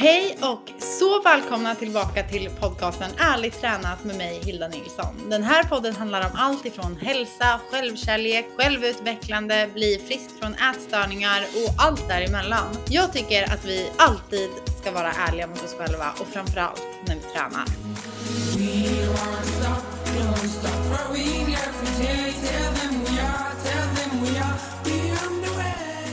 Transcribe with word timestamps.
Hej 0.00 0.38
och 0.42 0.82
så 0.82 1.22
välkomna 1.22 1.74
tillbaka 1.74 2.22
till 2.22 2.50
podcasten 2.60 3.10
Ärligt 3.18 3.60
tränat 3.60 4.04
med 4.04 4.16
mig 4.16 4.40
Hilda 4.44 4.68
Nilsson. 4.68 5.30
Den 5.30 5.42
här 5.42 5.64
podden 5.64 5.96
handlar 5.96 6.20
om 6.20 6.30
allt 6.34 6.66
ifrån 6.66 6.96
hälsa, 6.96 7.60
självkärlek, 7.70 8.46
självutvecklande, 8.56 9.68
bli 9.74 10.02
frisk 10.06 10.30
från 10.40 10.54
ätstörningar 10.54 11.40
och 11.40 11.84
allt 11.84 12.08
däremellan. 12.08 12.76
Jag 12.88 13.12
tycker 13.12 13.52
att 13.52 13.64
vi 13.64 13.90
alltid 13.96 14.50
ska 14.80 14.90
vara 14.90 15.12
ärliga 15.12 15.46
mot 15.46 15.64
oss 15.64 15.74
själva 15.74 16.12
och 16.20 16.26
framförallt 16.26 16.82
när 17.06 17.14
vi 17.14 17.20
tränar. 17.20 17.64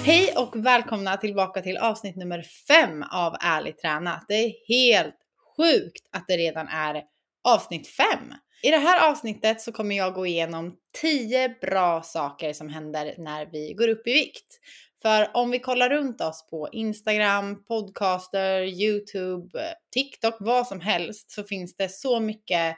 Hej 0.05 0.33
och 0.37 0.65
välkomna 0.65 1.18
tillbaka 1.18 1.61
till 1.61 1.77
avsnitt 1.77 2.15
nummer 2.15 2.43
fem 2.68 3.04
av 3.11 3.36
Ärligt 3.41 3.77
tränat. 3.77 4.25
Det 4.27 4.33
är 4.33 4.54
helt 4.68 5.15
sjukt 5.57 6.09
att 6.11 6.27
det 6.27 6.37
redan 6.37 6.68
är 6.68 7.04
avsnitt 7.43 7.87
fem. 7.87 8.33
I 8.63 8.71
det 8.71 8.77
här 8.77 9.11
avsnittet 9.11 9.61
så 9.61 9.71
kommer 9.71 9.96
jag 9.96 10.13
gå 10.13 10.25
igenom 10.25 10.75
10 11.01 11.55
bra 11.61 12.01
saker 12.01 12.54
som 12.54 12.69
händer 12.69 13.15
när 13.18 13.46
vi 13.46 13.73
går 13.73 13.87
upp 13.87 14.07
i 14.07 14.13
vikt. 14.13 14.60
För 15.01 15.29
om 15.33 15.51
vi 15.51 15.60
kollar 15.60 15.89
runt 15.89 16.21
oss 16.21 16.47
på 16.49 16.69
Instagram, 16.71 17.65
podcaster, 17.65 18.61
Youtube, 18.61 19.60
TikTok, 19.93 20.35
vad 20.39 20.68
som 20.68 20.82
helst 20.82 21.32
så 21.32 21.43
finns 21.43 21.75
det 21.75 21.89
så 21.89 22.19
mycket 22.19 22.77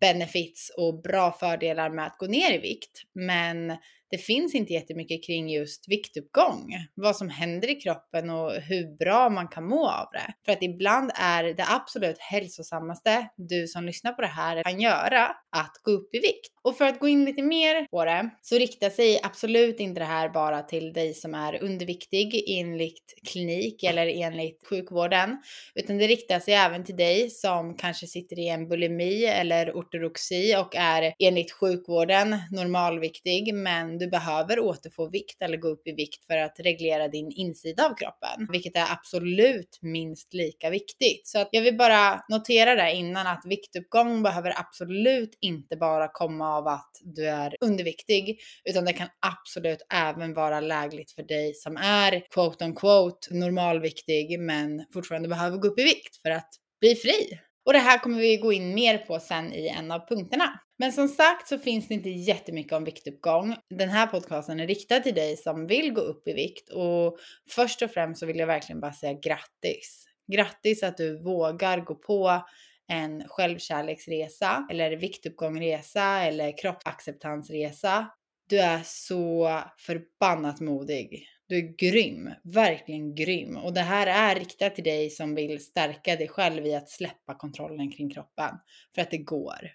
benefits 0.00 0.72
och 0.76 1.02
bra 1.02 1.32
fördelar 1.32 1.90
med 1.90 2.06
att 2.06 2.18
gå 2.18 2.26
ner 2.26 2.54
i 2.54 2.58
vikt. 2.58 3.02
Men 3.14 3.76
det 4.10 4.18
finns 4.18 4.54
inte 4.54 4.72
jättemycket 4.72 5.26
kring 5.26 5.50
just 5.50 5.88
viktuppgång, 5.88 6.72
vad 6.94 7.16
som 7.16 7.28
händer 7.28 7.70
i 7.70 7.74
kroppen 7.74 8.30
och 8.30 8.52
hur 8.52 8.96
bra 8.98 9.28
man 9.28 9.48
kan 9.48 9.68
må 9.68 9.88
av 9.88 10.08
det. 10.12 10.34
För 10.44 10.52
att 10.52 10.62
ibland 10.62 11.10
är 11.14 11.44
det 11.44 11.64
absolut 11.68 12.18
hälsosammaste 12.18 13.28
du 13.36 13.66
som 13.66 13.84
lyssnar 13.84 14.12
på 14.12 14.22
det 14.22 14.28
här 14.28 14.62
kan 14.62 14.80
göra 14.80 15.24
att 15.50 15.72
gå 15.82 15.90
upp 15.90 16.14
i 16.14 16.18
vikt. 16.18 16.52
Och 16.62 16.76
för 16.76 16.84
att 16.84 17.00
gå 17.00 17.08
in 17.08 17.24
lite 17.24 17.42
mer 17.42 17.86
på 17.90 18.04
det 18.04 18.30
så 18.42 18.58
riktar 18.58 18.90
sig 18.90 19.20
absolut 19.22 19.80
inte 19.80 20.00
det 20.00 20.04
här 20.04 20.28
bara 20.28 20.62
till 20.62 20.92
dig 20.92 21.14
som 21.14 21.34
är 21.34 21.62
underviktig 21.62 22.44
enligt 22.48 23.14
klinik 23.32 23.82
eller 23.82 24.06
enligt 24.06 24.66
sjukvården, 24.66 25.36
utan 25.74 25.98
det 25.98 26.06
riktar 26.06 26.40
sig 26.40 26.54
även 26.54 26.84
till 26.84 26.96
dig 26.96 27.30
som 27.30 27.76
kanske 27.76 28.06
sitter 28.06 28.38
i 28.38 28.48
en 28.48 28.68
bulimi 28.68 29.24
eller 29.24 29.72
ortodoxi 29.72 30.56
och 30.56 30.76
är 30.76 31.14
enligt 31.18 31.52
sjukvården 31.52 32.36
normalviktig 32.50 33.54
men 33.54 33.97
du 33.98 34.06
behöver 34.06 34.60
återfå 34.60 35.08
vikt 35.08 35.42
eller 35.42 35.56
gå 35.56 35.68
upp 35.68 35.86
i 35.86 35.92
vikt 35.92 36.26
för 36.26 36.36
att 36.36 36.60
reglera 36.60 37.08
din 37.08 37.32
insida 37.32 37.86
av 37.86 37.94
kroppen, 37.94 38.46
vilket 38.52 38.76
är 38.76 38.92
absolut 38.92 39.78
minst 39.82 40.34
lika 40.34 40.70
viktigt. 40.70 41.26
Så 41.26 41.38
att 41.38 41.48
jag 41.52 41.62
vill 41.62 41.76
bara 41.76 42.24
notera 42.28 42.74
det 42.74 42.92
innan 42.92 43.26
att 43.26 43.42
viktuppgång 43.44 44.22
behöver 44.22 44.58
absolut 44.58 45.38
inte 45.40 45.76
bara 45.76 46.08
komma 46.12 46.56
av 46.56 46.66
att 46.68 46.90
du 47.02 47.28
är 47.28 47.56
underviktig, 47.60 48.40
utan 48.64 48.84
det 48.84 48.92
kan 48.92 49.08
absolut 49.20 49.86
även 49.94 50.34
vara 50.34 50.60
lägligt 50.60 51.12
för 51.12 51.22
dig 51.22 51.54
som 51.54 51.76
är 51.76 52.22
quote 52.30 52.64
on 52.64 52.74
quote 52.74 53.34
normalviktig 53.34 54.40
men 54.40 54.84
fortfarande 54.92 55.28
behöver 55.28 55.58
gå 55.58 55.68
upp 55.68 55.78
i 55.78 55.84
vikt 55.84 56.22
för 56.22 56.30
att 56.30 56.50
bli 56.80 56.94
fri. 56.94 57.38
Och 57.66 57.72
det 57.72 57.78
här 57.78 57.98
kommer 57.98 58.20
vi 58.20 58.36
gå 58.36 58.52
in 58.52 58.74
mer 58.74 58.98
på 58.98 59.20
sen 59.20 59.52
i 59.52 59.68
en 59.68 59.90
av 59.90 60.08
punkterna. 60.08 60.60
Men 60.78 60.92
som 60.92 61.08
sagt 61.08 61.48
så 61.48 61.58
finns 61.58 61.88
det 61.88 61.94
inte 61.94 62.10
jättemycket 62.10 62.72
om 62.72 62.84
viktuppgång. 62.84 63.56
Den 63.70 63.88
här 63.88 64.06
podcasten 64.06 64.60
är 64.60 64.66
riktad 64.66 65.00
till 65.00 65.14
dig 65.14 65.36
som 65.36 65.66
vill 65.66 65.92
gå 65.92 66.00
upp 66.00 66.28
i 66.28 66.32
vikt 66.32 66.68
och 66.68 67.18
först 67.50 67.82
och 67.82 67.90
främst 67.90 68.20
så 68.20 68.26
vill 68.26 68.38
jag 68.38 68.46
verkligen 68.46 68.80
bara 68.80 68.92
säga 68.92 69.12
grattis. 69.12 70.04
Grattis 70.32 70.82
att 70.82 70.96
du 70.96 71.22
vågar 71.22 71.80
gå 71.80 71.94
på 71.94 72.42
en 72.88 73.28
självkärleksresa 73.28 74.66
eller 74.70 74.96
viktuppgångresa 74.96 76.22
eller 76.22 76.58
kroppsacceptansresa. 76.58 78.06
Du 78.48 78.58
är 78.58 78.80
så 78.84 79.60
förbannat 79.78 80.60
modig. 80.60 81.26
Du 81.46 81.56
är 81.56 81.76
grym, 81.76 82.30
verkligen 82.44 83.14
grym. 83.14 83.56
Och 83.56 83.74
det 83.74 83.80
här 83.80 84.06
är 84.06 84.40
riktat 84.40 84.74
till 84.74 84.84
dig 84.84 85.10
som 85.10 85.34
vill 85.34 85.64
stärka 85.64 86.16
dig 86.16 86.28
själv 86.28 86.66
i 86.66 86.74
att 86.74 86.90
släppa 86.90 87.34
kontrollen 87.34 87.92
kring 87.92 88.10
kroppen. 88.10 88.50
För 88.94 89.02
att 89.02 89.10
det 89.10 89.18
går. 89.18 89.70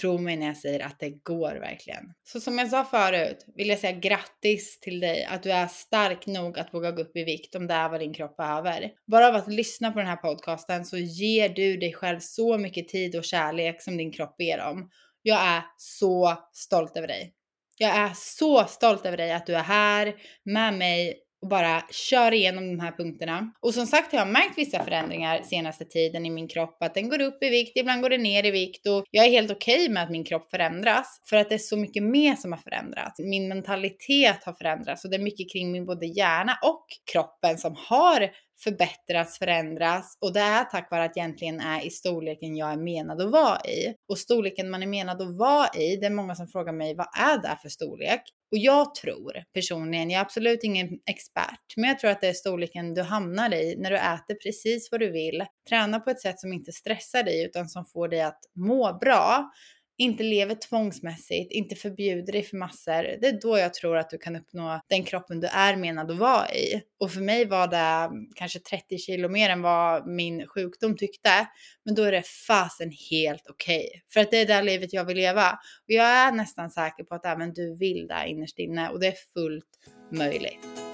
Tro 0.00 0.18
mig 0.18 0.36
när 0.36 0.46
jag 0.46 0.56
säger 0.56 0.86
att 0.86 1.00
det 1.00 1.10
går 1.10 1.54
verkligen. 1.54 2.04
Så 2.24 2.40
som 2.40 2.58
jag 2.58 2.68
sa 2.68 2.84
förut 2.84 3.46
vill 3.56 3.68
jag 3.68 3.78
säga 3.78 3.98
grattis 3.98 4.80
till 4.80 5.00
dig 5.00 5.24
att 5.24 5.42
du 5.42 5.52
är 5.52 5.66
stark 5.66 6.26
nog 6.26 6.58
att 6.58 6.74
våga 6.74 6.90
gå 6.90 7.02
upp 7.02 7.16
i 7.16 7.24
vikt 7.24 7.54
om 7.54 7.66
det 7.66 7.74
är 7.74 7.88
vad 7.88 8.00
din 8.00 8.14
kropp 8.14 8.36
behöver. 8.36 8.90
Bara 9.06 9.28
av 9.28 9.34
att 9.34 9.48
lyssna 9.48 9.90
på 9.90 9.98
den 9.98 10.08
här 10.08 10.16
podcasten 10.16 10.84
så 10.84 10.96
ger 10.96 11.48
du 11.48 11.76
dig 11.76 11.92
själv 11.92 12.18
så 12.20 12.58
mycket 12.58 12.88
tid 12.88 13.16
och 13.16 13.24
kärlek 13.24 13.82
som 13.82 13.96
din 13.96 14.12
kropp 14.12 14.36
ber 14.36 14.60
om. 14.60 14.90
Jag 15.22 15.40
är 15.40 15.62
så 15.76 16.34
stolt 16.52 16.96
över 16.96 17.08
dig. 17.08 17.32
Jag 17.78 17.96
är 17.96 18.12
så 18.14 18.64
stolt 18.64 19.06
över 19.06 19.16
dig 19.16 19.32
att 19.32 19.46
du 19.46 19.54
är 19.54 19.62
här 19.62 20.14
med 20.44 20.74
mig 20.74 21.25
och 21.42 21.48
bara 21.48 21.82
kör 21.90 22.34
igenom 22.34 22.76
de 22.76 22.80
här 22.80 22.92
punkterna. 22.92 23.52
Och 23.60 23.74
som 23.74 23.86
sagt 23.86 24.12
har 24.12 24.18
jag 24.18 24.28
märkt 24.28 24.58
vissa 24.58 24.84
förändringar 24.84 25.42
senaste 25.42 25.84
tiden 25.84 26.26
i 26.26 26.30
min 26.30 26.48
kropp. 26.48 26.76
Att 26.80 26.94
den 26.94 27.08
går 27.08 27.22
upp 27.22 27.42
i 27.42 27.50
vikt, 27.50 27.72
ibland 27.76 28.02
går 28.02 28.10
den 28.10 28.22
ner 28.22 28.46
i 28.46 28.50
vikt 28.50 28.86
och 28.86 29.04
jag 29.10 29.26
är 29.26 29.30
helt 29.30 29.50
okej 29.50 29.76
okay 29.76 29.88
med 29.88 30.02
att 30.02 30.10
min 30.10 30.24
kropp 30.24 30.50
förändras. 30.50 31.20
För 31.28 31.36
att 31.36 31.48
det 31.48 31.54
är 31.54 31.58
så 31.58 31.76
mycket 31.76 32.02
mer 32.02 32.36
som 32.36 32.52
har 32.52 32.58
förändrats. 32.58 33.18
Min 33.18 33.48
mentalitet 33.48 34.44
har 34.44 34.52
förändrats 34.52 35.04
och 35.04 35.10
det 35.10 35.16
är 35.16 35.22
mycket 35.22 35.52
kring 35.52 35.72
min 35.72 35.86
både 35.86 36.06
hjärna 36.06 36.58
och 36.62 36.86
kroppen 37.12 37.58
som 37.58 37.76
har 37.88 38.30
förbättras, 38.64 39.38
förändras 39.38 40.18
och 40.20 40.32
det 40.32 40.40
är 40.40 40.64
tack 40.64 40.90
vare 40.90 41.04
att 41.04 41.16
jag 41.16 41.24
egentligen 41.24 41.60
är 41.60 41.86
i 41.86 41.90
storleken 41.90 42.56
jag 42.56 42.72
är 42.72 42.76
menad 42.76 43.20
att 43.20 43.30
vara 43.30 43.60
i. 43.60 43.94
Och 44.08 44.18
storleken 44.18 44.70
man 44.70 44.82
är 44.82 44.86
menad 44.86 45.22
att 45.22 45.36
vara 45.36 45.68
i, 45.74 45.96
det 45.96 46.06
är 46.06 46.10
många 46.10 46.34
som 46.34 46.48
frågar 46.48 46.72
mig 46.72 46.94
vad 46.94 47.08
är 47.18 47.42
det 47.42 47.58
för 47.62 47.68
storlek? 47.68 48.22
Och 48.52 48.58
jag 48.58 48.94
tror 48.94 49.32
personligen, 49.54 50.10
jag 50.10 50.18
är 50.18 50.24
absolut 50.24 50.64
ingen 50.64 50.86
expert, 50.86 51.74
men 51.76 51.88
jag 51.88 51.98
tror 51.98 52.10
att 52.10 52.20
det 52.20 52.28
är 52.28 52.32
storleken 52.32 52.94
du 52.94 53.02
hamnar 53.02 53.54
i 53.54 53.76
när 53.78 53.90
du 53.90 53.96
äter 53.96 54.34
precis 54.34 54.88
vad 54.90 55.00
du 55.00 55.10
vill, 55.10 55.44
tränar 55.68 56.00
på 56.00 56.10
ett 56.10 56.20
sätt 56.20 56.40
som 56.40 56.52
inte 56.52 56.72
stressar 56.72 57.22
dig 57.22 57.44
utan 57.44 57.68
som 57.68 57.84
får 57.84 58.08
dig 58.08 58.22
att 58.22 58.40
må 58.54 58.98
bra, 59.00 59.50
inte 59.98 60.22
lever 60.22 60.54
tvångsmässigt, 60.54 61.52
inte 61.52 61.74
förbjuder 61.74 62.32
dig 62.32 62.42
för 62.42 62.56
massor, 62.56 63.20
det 63.20 63.26
är 63.26 63.40
då 63.40 63.58
jag 63.58 63.74
tror 63.74 63.96
att 63.96 64.10
du 64.10 64.18
kan 64.18 64.36
uppnå 64.36 64.80
den 64.88 65.04
kroppen 65.04 65.40
du 65.40 65.46
är 65.46 65.76
menad 65.76 66.10
att 66.10 66.16
vara 66.16 66.54
i. 66.54 66.82
Och 67.00 67.10
för 67.10 67.20
mig 67.20 67.44
var 67.44 67.68
det 67.68 67.76
mm, 67.76 68.26
kanske 68.34 68.58
30 68.58 68.98
kilo 68.98 69.28
mer 69.28 69.50
än 69.50 69.62
vad 69.62 70.06
min 70.06 70.46
sjukdom 70.46 70.96
tyckte. 70.96 71.48
Men 71.84 71.94
då 71.94 72.02
är 72.02 72.12
det 72.12 72.22
fasen 72.46 72.92
helt 73.10 73.46
okej. 73.50 73.86
Okay. 73.88 74.00
För 74.12 74.20
att 74.20 74.30
det 74.30 74.36
är 74.36 74.46
det 74.46 74.62
livet 74.62 74.92
jag 74.92 75.04
vill 75.04 75.16
leva. 75.16 75.50
Och 75.52 75.90
jag 75.90 76.06
är 76.06 76.32
nästan 76.32 76.70
säker 76.70 77.04
på 77.04 77.14
att 77.14 77.26
även 77.26 77.52
du 77.52 77.76
vill 77.76 78.06
det 78.06 78.28
innerst 78.28 78.58
inne 78.58 78.88
och 78.88 79.00
det 79.00 79.06
är 79.06 79.14
fullt 79.34 79.64
möjligt. 80.12 80.85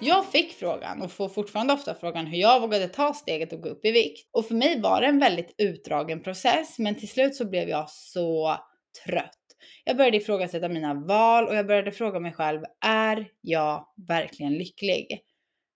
Jag 0.00 0.26
fick 0.26 0.52
frågan 0.52 1.02
och 1.02 1.12
får 1.12 1.28
fortfarande 1.28 1.72
ofta 1.72 1.94
frågan 1.94 2.26
hur 2.26 2.38
jag 2.38 2.60
vågade 2.60 2.88
ta 2.88 3.14
steget 3.14 3.52
och 3.52 3.60
gå 3.60 3.68
upp 3.68 3.84
i 3.84 3.90
vikt. 3.90 4.28
Och 4.32 4.46
för 4.46 4.54
mig 4.54 4.80
var 4.80 5.00
det 5.00 5.06
en 5.06 5.18
väldigt 5.18 5.54
utdragen 5.58 6.22
process, 6.22 6.78
men 6.78 6.94
till 6.94 7.08
slut 7.08 7.34
så 7.34 7.44
blev 7.44 7.68
jag 7.68 7.90
så 7.90 8.56
trött. 9.04 9.38
Jag 9.84 9.96
började 9.96 10.16
ifrågasätta 10.16 10.68
mina 10.68 10.94
val 10.94 11.48
och 11.48 11.54
jag 11.54 11.66
började 11.66 11.92
fråga 11.92 12.20
mig 12.20 12.32
själv, 12.32 12.60
är 12.84 13.28
jag 13.40 13.86
verkligen 14.08 14.52
lycklig? 14.52 15.20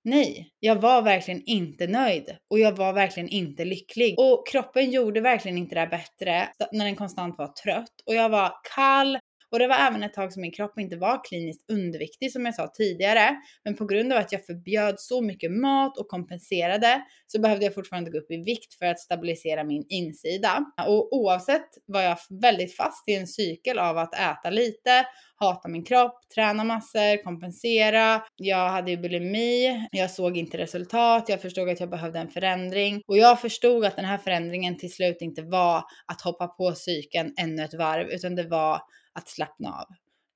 Nej, 0.04 0.50
jag 0.60 0.76
var 0.76 1.02
verkligen 1.02 1.42
inte 1.46 1.86
nöjd 1.86 2.36
och 2.50 2.58
jag 2.58 2.76
var 2.76 2.92
verkligen 2.92 3.28
inte 3.28 3.64
lycklig. 3.64 4.18
Och 4.18 4.48
kroppen 4.48 4.90
gjorde 4.90 5.20
verkligen 5.20 5.58
inte 5.58 5.74
det 5.74 5.86
bättre 5.86 6.48
när 6.72 6.84
den 6.84 6.96
konstant 6.96 7.38
var 7.38 7.48
trött 7.48 8.02
och 8.06 8.14
jag 8.14 8.28
var 8.28 8.52
kall, 8.74 9.18
och 9.50 9.58
det 9.58 9.66
var 9.66 9.76
även 9.76 10.02
ett 10.02 10.14
tag 10.14 10.32
som 10.32 10.42
min 10.42 10.52
kropp 10.52 10.78
inte 10.78 10.96
var 10.96 11.24
kliniskt 11.24 11.70
underviktig 11.70 12.32
som 12.32 12.46
jag 12.46 12.54
sa 12.54 12.66
tidigare. 12.66 13.36
Men 13.64 13.76
på 13.76 13.84
grund 13.84 14.12
av 14.12 14.18
att 14.18 14.32
jag 14.32 14.46
förbjöd 14.46 15.00
så 15.00 15.22
mycket 15.22 15.52
mat 15.52 15.98
och 15.98 16.08
kompenserade 16.08 17.02
så 17.26 17.40
behövde 17.40 17.64
jag 17.64 17.74
fortfarande 17.74 18.10
gå 18.10 18.18
upp 18.18 18.30
i 18.30 18.36
vikt 18.36 18.74
för 18.74 18.86
att 18.86 19.00
stabilisera 19.00 19.64
min 19.64 19.86
insida. 19.88 20.64
Och 20.86 21.16
oavsett 21.16 21.68
var 21.86 22.02
jag 22.02 22.18
väldigt 22.42 22.76
fast 22.76 23.08
i 23.08 23.14
en 23.14 23.26
cykel 23.26 23.78
av 23.78 23.98
att 23.98 24.14
äta 24.14 24.50
lite, 24.50 25.06
hata 25.34 25.68
min 25.68 25.84
kropp, 25.84 26.20
träna 26.34 26.64
massor, 26.64 27.24
kompensera. 27.24 28.22
Jag 28.36 28.68
hade 28.68 28.90
ju 28.90 28.96
bulimi, 28.96 29.88
jag 29.92 30.10
såg 30.10 30.36
inte 30.36 30.58
resultat, 30.58 31.28
jag 31.28 31.42
förstod 31.42 31.68
att 31.68 31.80
jag 31.80 31.90
behövde 31.90 32.18
en 32.18 32.30
förändring 32.30 33.02
och 33.06 33.16
jag 33.16 33.40
förstod 33.40 33.84
att 33.84 33.96
den 33.96 34.04
här 34.04 34.18
förändringen 34.18 34.78
till 34.78 34.92
slut 34.92 35.16
inte 35.20 35.42
var 35.42 35.84
att 36.06 36.20
hoppa 36.20 36.46
på 36.46 36.72
cykeln 36.74 37.34
ännu 37.36 37.62
ett 37.62 37.74
varv 37.74 38.08
utan 38.10 38.34
det 38.34 38.48
var 38.48 38.80
att 39.14 39.28
slappna 39.28 39.68
av. 39.68 39.86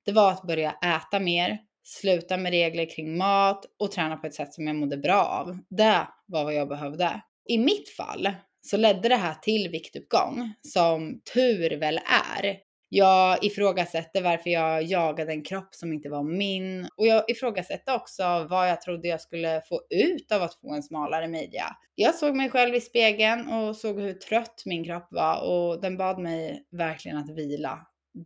Det 0.05 0.11
var 0.11 0.31
att 0.31 0.41
börja 0.41 0.71
äta 0.71 1.19
mer, 1.19 1.59
sluta 1.83 2.37
med 2.37 2.51
regler 2.51 2.95
kring 2.95 3.17
mat 3.17 3.65
och 3.79 3.91
träna 3.91 4.17
på 4.17 4.27
ett 4.27 4.33
sätt 4.33 4.53
som 4.53 4.67
jag 4.67 4.75
mådde 4.75 4.97
bra 4.97 5.23
av. 5.23 5.57
Det 5.69 6.07
var 6.25 6.43
vad 6.43 6.53
jag 6.53 6.67
behövde. 6.67 7.21
I 7.49 7.57
mitt 7.57 7.89
fall 7.89 8.29
så 8.61 8.77
ledde 8.77 9.09
det 9.09 9.15
här 9.15 9.33
till 9.33 9.69
viktuppgång, 9.71 10.53
som 10.61 11.21
tur 11.33 11.79
väl 11.79 11.99
är. 12.37 12.57
Jag 12.89 13.43
ifrågasätter 13.43 14.21
varför 14.21 14.49
jag 14.49 14.83
jagade 14.83 15.31
en 15.31 15.43
kropp 15.43 15.75
som 15.75 15.93
inte 15.93 16.09
var 16.09 16.23
min. 16.23 16.87
Och 16.97 17.07
jag 17.07 17.29
ifrågasätter 17.29 17.95
också 17.95 18.47
vad 18.49 18.69
jag 18.69 18.81
trodde 18.81 19.07
jag 19.07 19.21
skulle 19.21 19.61
få 19.69 19.81
ut 19.89 20.31
av 20.31 20.41
att 20.41 20.55
få 20.55 20.73
en 20.73 20.83
smalare 20.83 21.27
midja. 21.27 21.65
Jag 21.95 22.15
såg 22.15 22.35
mig 22.35 22.49
själv 22.49 22.75
i 22.75 22.81
spegeln 22.81 23.47
och 23.47 23.75
såg 23.75 23.99
hur 23.99 24.13
trött 24.13 24.63
min 24.65 24.83
kropp 24.83 25.07
var 25.11 25.41
och 25.41 25.81
den 25.81 25.97
bad 25.97 26.19
mig 26.19 26.65
verkligen 26.71 27.17
att 27.17 27.29
vila. 27.29 27.79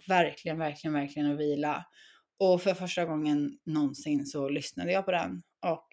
Verkligen, 0.07 0.57
verkligen, 0.57 0.93
verkligen 0.93 1.31
att 1.31 1.39
vila. 1.39 1.85
Och 2.39 2.61
för 2.61 2.73
första 2.73 3.05
gången 3.05 3.51
någonsin 3.65 4.25
så 4.25 4.49
lyssnade 4.49 4.91
jag 4.91 5.05
på 5.05 5.11
den 5.11 5.41
och 5.65 5.87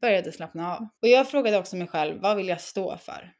började 0.00 0.32
slappna 0.32 0.76
av. 0.76 0.88
Och 1.02 1.08
jag 1.08 1.30
frågade 1.30 1.58
också 1.58 1.76
mig 1.76 1.86
själv, 1.86 2.20
vad 2.20 2.36
vill 2.36 2.48
jag 2.48 2.60
stå 2.60 2.96
för? 2.96 3.32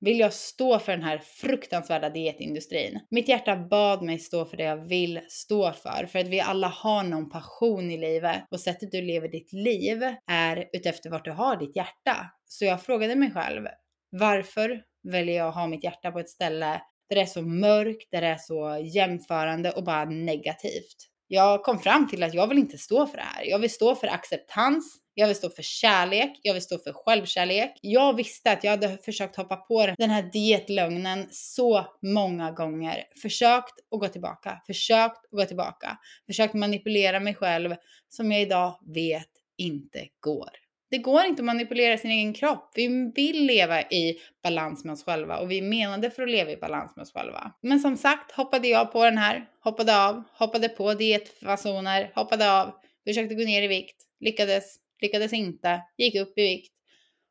Vill 0.00 0.18
jag 0.18 0.32
stå 0.32 0.78
för 0.78 0.92
den 0.92 1.02
här 1.02 1.18
fruktansvärda 1.18 2.10
dietindustrin? 2.10 3.00
Mitt 3.10 3.28
hjärta 3.28 3.56
bad 3.56 4.02
mig 4.02 4.18
stå 4.18 4.44
för 4.44 4.56
det 4.56 4.62
jag 4.62 4.88
vill 4.88 5.20
stå 5.28 5.72
för, 5.72 6.06
för 6.06 6.18
att 6.18 6.28
vi 6.28 6.40
alla 6.40 6.68
har 6.68 7.02
någon 7.02 7.30
passion 7.30 7.90
i 7.90 7.98
livet 7.98 8.42
och 8.50 8.60
sättet 8.60 8.92
du 8.92 9.02
lever 9.02 9.28
ditt 9.28 9.52
liv 9.52 10.02
är 10.30 10.68
utefter 10.72 11.10
vart 11.10 11.24
du 11.24 11.30
har 11.30 11.56
ditt 11.56 11.76
hjärta. 11.76 12.30
Så 12.44 12.64
jag 12.64 12.82
frågade 12.82 13.16
mig 13.16 13.30
själv, 13.30 13.66
varför 14.10 14.82
väljer 15.12 15.36
jag 15.36 15.48
att 15.48 15.54
ha 15.54 15.66
mitt 15.66 15.84
hjärta 15.84 16.10
på 16.10 16.18
ett 16.18 16.30
ställe 16.30 16.82
där 17.14 17.16
det 17.16 17.22
är 17.22 17.26
så 17.26 17.42
mörkt, 17.42 18.08
där 18.10 18.20
det 18.20 18.26
är 18.26 18.36
så 18.36 18.82
jämförande 18.94 19.70
och 19.72 19.84
bara 19.84 20.04
negativt? 20.04 20.96
Jag 21.26 21.62
kom 21.62 21.78
fram 21.78 22.08
till 22.08 22.22
att 22.22 22.34
jag 22.34 22.46
vill 22.46 22.58
inte 22.58 22.78
stå 22.78 23.06
för 23.06 23.16
det 23.16 23.22
här. 23.22 23.44
Jag 23.44 23.58
vill 23.58 23.70
stå 23.70 23.94
för 23.94 24.06
acceptans, 24.06 24.96
jag 25.14 25.26
vill 25.26 25.36
stå 25.36 25.50
för 25.50 25.62
kärlek, 25.62 26.40
jag 26.42 26.54
vill 26.54 26.62
stå 26.62 26.78
för 26.78 26.92
självkärlek. 26.92 27.78
Jag 27.82 28.16
visste 28.16 28.52
att 28.52 28.64
jag 28.64 28.70
hade 28.70 28.98
försökt 28.98 29.36
hoppa 29.36 29.56
på 29.56 29.94
den 29.98 30.10
här 30.10 30.22
dietlögnen 30.22 31.28
så 31.30 31.86
många 32.02 32.52
gånger. 32.52 33.04
Försökt 33.22 33.74
att 33.90 34.00
gå 34.00 34.08
tillbaka, 34.08 34.62
försökt 34.66 35.16
att 35.16 35.30
gå 35.30 35.44
tillbaka, 35.44 35.98
försökt 36.26 36.54
manipulera 36.54 37.20
mig 37.20 37.34
själv 37.34 37.74
som 38.08 38.32
jag 38.32 38.40
idag 38.42 38.78
vet 38.94 39.30
inte 39.56 40.06
går. 40.20 40.61
Det 40.92 40.98
går 40.98 41.24
inte 41.24 41.42
att 41.42 41.46
manipulera 41.46 41.98
sin 41.98 42.10
egen 42.10 42.34
kropp. 42.34 42.70
Vi 42.74 43.12
vill 43.14 43.46
leva 43.46 43.82
i 43.82 44.18
balans 44.42 44.84
med 44.84 44.92
oss 44.92 45.04
själva 45.04 45.38
och 45.38 45.50
vi 45.50 45.58
är 45.58 45.62
menade 45.62 46.10
för 46.10 46.22
att 46.22 46.30
leva 46.30 46.50
i 46.50 46.56
balans 46.56 46.96
med 46.96 47.02
oss 47.02 47.12
själva. 47.12 47.52
Men 47.62 47.80
som 47.80 47.96
sagt 47.96 48.32
hoppade 48.32 48.68
jag 48.68 48.92
på 48.92 49.04
den 49.04 49.18
här, 49.18 49.46
hoppade 49.60 50.06
av, 50.06 50.22
hoppade 50.32 50.68
på 50.68 50.94
dietfasoner, 50.94 52.12
hoppade 52.14 52.60
av, 52.60 52.72
försökte 53.06 53.34
gå 53.34 53.44
ner 53.44 53.62
i 53.62 53.66
vikt, 53.66 53.96
lyckades, 54.20 54.76
lyckades 55.02 55.32
inte, 55.32 55.82
gick 55.96 56.14
upp 56.14 56.38
i 56.38 56.42
vikt. 56.42 56.72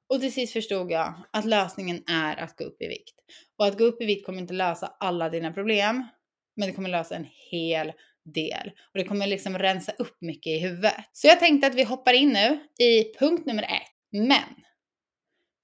Och 0.10 0.22
till 0.22 0.34
sist 0.34 0.54
förstod 0.54 0.92
jag 0.92 1.14
att 1.34 1.46
lösningen 1.46 2.04
är 2.10 2.44
att 2.44 2.58
gå 2.58 2.64
upp 2.64 2.82
i 2.82 2.88
vikt. 2.88 3.16
Och 3.58 3.66
att 3.66 3.78
gå 3.78 3.84
upp 3.84 4.02
i 4.02 4.06
vikt 4.06 4.26
kommer 4.26 4.40
inte 4.42 4.54
lösa 4.54 4.96
alla 5.00 5.30
dina 5.30 5.54
problem, 5.54 6.08
men 6.56 6.68
det 6.68 6.76
kommer 6.76 6.90
lösa 6.90 7.16
en 7.16 7.28
hel 7.52 7.92
del 8.34 8.72
och 8.94 8.98
det 9.00 9.04
kommer 9.04 9.28
liksom 9.28 9.58
rensa 9.58 9.92
upp 9.92 10.22
mycket 10.22 10.52
i 10.52 10.60
huvudet. 10.60 10.96
Så 11.12 11.28
jag 11.28 11.40
tänkte 11.40 11.68
att 11.68 11.76
vi 11.76 11.84
hoppar 11.84 12.14
in 12.14 12.30
nu 12.30 12.60
i 12.86 13.18
punkt 13.20 13.46
nummer 13.46 13.64
ett. 13.64 13.92
Men 14.12 14.56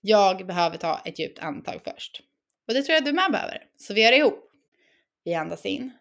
jag 0.01 0.47
behöver 0.47 0.77
ta 0.77 1.01
ett 1.05 1.19
djupt 1.19 1.39
andetag 1.39 1.81
först. 1.83 2.21
Och 2.67 2.73
det 2.73 2.81
tror 2.81 2.93
jag 2.93 3.05
du 3.05 3.13
med 3.13 3.31
behöver. 3.31 3.63
Så 3.77 3.93
vi 3.93 4.03
gör 4.03 4.11
det 4.11 4.17
ihop. 4.17 4.51
Vi 5.23 5.33
andas 5.33 5.65
in. 5.65 5.91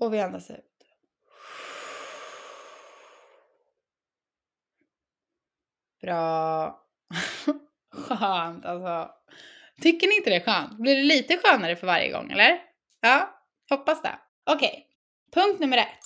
Och 0.00 0.14
vi 0.14 0.20
andas 0.20 0.50
ut. 0.50 0.72
Bra. 6.02 6.80
Skönt 7.92 8.64
alltså. 8.64 9.14
Tycker 9.82 10.08
ni 10.08 10.16
inte 10.16 10.30
det 10.30 10.36
är 10.36 10.40
skönt? 10.40 10.78
Blir 10.78 10.96
det 10.96 11.02
lite 11.02 11.38
skönare 11.44 11.76
för 11.76 11.86
varje 11.86 12.12
gång, 12.12 12.30
eller? 12.30 12.58
Ja, 13.00 13.30
hoppas 13.70 14.02
det. 14.02 14.18
Okej, 14.50 14.68
okay. 14.68 15.42
punkt 15.42 15.60
nummer 15.60 15.78
ett. 15.78 15.98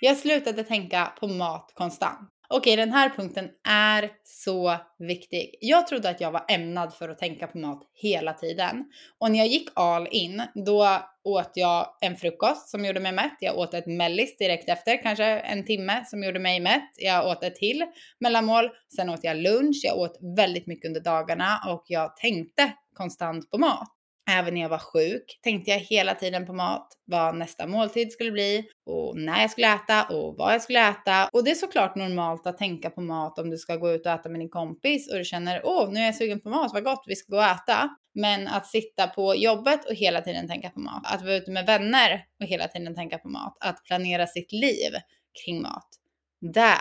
Jag 0.00 0.16
slutade 0.16 0.64
tänka 0.64 1.12
på 1.20 1.28
mat 1.28 1.72
konstant. 1.74 2.30
Okej, 2.48 2.76
den 2.76 2.92
här 2.92 3.10
punkten 3.10 3.48
är 3.68 4.10
så 4.24 4.76
viktig. 4.98 5.54
Jag 5.60 5.86
trodde 5.86 6.08
att 6.10 6.20
jag 6.20 6.30
var 6.30 6.44
ämnad 6.48 6.94
för 6.94 7.08
att 7.08 7.18
tänka 7.18 7.46
på 7.46 7.58
mat 7.58 7.82
hela 7.94 8.32
tiden. 8.32 8.84
Och 9.18 9.30
när 9.30 9.38
jag 9.38 9.46
gick 9.46 9.68
all 9.74 10.08
in, 10.10 10.42
då 10.66 10.88
åt 11.24 11.50
jag 11.54 11.86
en 12.00 12.16
frukost 12.16 12.68
som 12.68 12.84
gjorde 12.84 13.00
mig 13.00 13.12
mätt. 13.12 13.36
Jag 13.40 13.58
åt 13.58 13.74
ett 13.74 13.86
mellis 13.86 14.36
direkt 14.36 14.68
efter, 14.68 15.02
kanske 15.02 15.24
en 15.24 15.64
timme 15.64 16.04
som 16.06 16.24
gjorde 16.24 16.38
mig 16.38 16.60
mätt. 16.60 16.90
Jag 16.96 17.26
åt 17.26 17.44
ett 17.44 17.56
till 17.56 17.84
mellanmål. 18.20 18.70
Sen 18.96 19.10
åt 19.10 19.24
jag 19.24 19.36
lunch. 19.36 19.80
Jag 19.82 19.98
åt 19.98 20.18
väldigt 20.36 20.66
mycket 20.66 20.88
under 20.88 21.00
dagarna 21.00 21.60
och 21.68 21.84
jag 21.86 22.16
tänkte 22.16 22.72
konstant 22.94 23.50
på 23.50 23.58
mat. 23.58 23.88
Även 24.30 24.54
när 24.54 24.60
jag 24.60 24.68
var 24.68 24.78
sjuk 24.78 25.38
tänkte 25.42 25.70
jag 25.70 25.78
hela 25.78 26.14
tiden 26.14 26.46
på 26.46 26.52
mat, 26.52 26.88
vad 27.04 27.36
nästa 27.36 27.66
måltid 27.66 28.12
skulle 28.12 28.32
bli 28.32 28.68
och 28.86 29.16
när 29.16 29.40
jag 29.40 29.50
skulle 29.50 29.74
äta 29.74 30.04
och 30.04 30.36
vad 30.36 30.54
jag 30.54 30.62
skulle 30.62 30.88
äta. 30.88 31.28
Och 31.32 31.44
det 31.44 31.50
är 31.50 31.54
såklart 31.54 31.96
normalt 31.96 32.46
att 32.46 32.58
tänka 32.58 32.90
på 32.90 33.00
mat 33.00 33.38
om 33.38 33.50
du 33.50 33.56
ska 33.56 33.76
gå 33.76 33.92
ut 33.92 34.06
och 34.06 34.12
äta 34.12 34.28
med 34.28 34.40
din 34.40 34.48
kompis 34.48 35.10
och 35.10 35.18
du 35.18 35.24
känner 35.24 35.60
åh, 35.64 35.92
nu 35.92 36.00
är 36.00 36.04
jag 36.04 36.14
sugen 36.14 36.40
på 36.40 36.48
mat, 36.48 36.70
vad 36.72 36.84
gott, 36.84 37.04
vi 37.06 37.16
ska 37.16 37.32
gå 37.32 37.38
och 37.38 37.44
äta. 37.44 37.88
Men 38.14 38.48
att 38.48 38.66
sitta 38.66 39.06
på 39.06 39.34
jobbet 39.34 39.84
och 39.84 39.94
hela 39.94 40.20
tiden 40.20 40.48
tänka 40.48 40.70
på 40.70 40.80
mat, 40.80 41.02
att 41.04 41.22
vara 41.22 41.34
ute 41.34 41.50
med 41.50 41.66
vänner 41.66 42.24
och 42.40 42.46
hela 42.46 42.68
tiden 42.68 42.94
tänka 42.94 43.18
på 43.18 43.28
mat, 43.28 43.56
att 43.60 43.84
planera 43.84 44.26
sitt 44.26 44.52
liv 44.52 44.92
kring 45.44 45.62
mat. 45.62 45.88
Det 46.54 46.76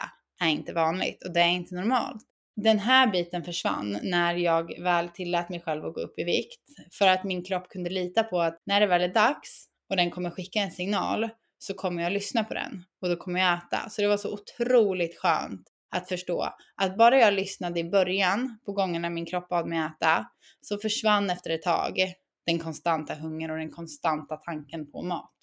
är 0.45 0.49
inte 0.49 0.73
vanligt 0.73 1.23
och 1.25 1.33
det 1.33 1.39
är 1.39 1.49
inte 1.49 1.75
normalt 1.75 2.21
den 2.55 2.79
här 2.79 3.07
biten 3.07 3.43
försvann 3.43 3.99
när 4.03 4.35
jag 4.35 4.79
väl 4.79 5.09
tillät 5.09 5.49
mig 5.49 5.61
själv 5.61 5.85
att 5.85 5.93
gå 5.93 6.01
upp 6.01 6.19
i 6.19 6.23
vikt. 6.23 6.61
För 6.91 7.07
att 7.07 7.23
min 7.23 7.43
kropp 7.43 7.69
kunde 7.69 7.89
lita 7.89 8.23
på 8.23 8.41
att 8.41 8.61
när 8.65 8.79
det 8.79 8.87
väl 8.87 9.01
är 9.01 9.13
dags 9.13 9.67
och 9.89 9.95
den 9.95 10.11
kommer 10.11 10.29
skicka 10.29 10.59
en 10.59 10.71
signal 10.71 11.29
så 11.57 11.73
kommer 11.73 12.03
jag 12.03 12.11
lyssna 12.11 12.43
på 12.43 12.53
den 12.53 12.83
och 13.01 13.09
då 13.09 13.15
kommer 13.15 13.39
jag 13.39 13.57
äta. 13.57 13.89
Så 13.89 14.01
det 14.01 14.07
var 14.07 14.17
så 14.17 14.33
otroligt 14.33 15.19
skönt 15.19 15.61
att 15.95 16.09
förstå 16.09 16.53
att 16.75 16.97
bara 16.97 17.17
jag 17.17 17.33
lyssnade 17.33 17.79
i 17.79 17.83
början 17.83 18.59
på 18.65 18.73
gångerna 18.73 19.09
min 19.09 19.25
kropp 19.25 19.49
bad 19.49 19.67
mig 19.67 19.79
äta 19.79 20.25
så 20.61 20.77
försvann 20.77 21.29
efter 21.29 21.49
ett 21.49 21.63
tag 21.63 22.13
den 22.45 22.59
konstanta 22.59 23.15
hungern 23.15 23.51
och 23.51 23.57
den 23.57 23.71
konstanta 23.71 24.37
tanken 24.37 24.91
på 24.91 25.01
mat. 25.01 25.33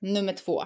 Nummer 0.00 0.32
två. 0.32 0.64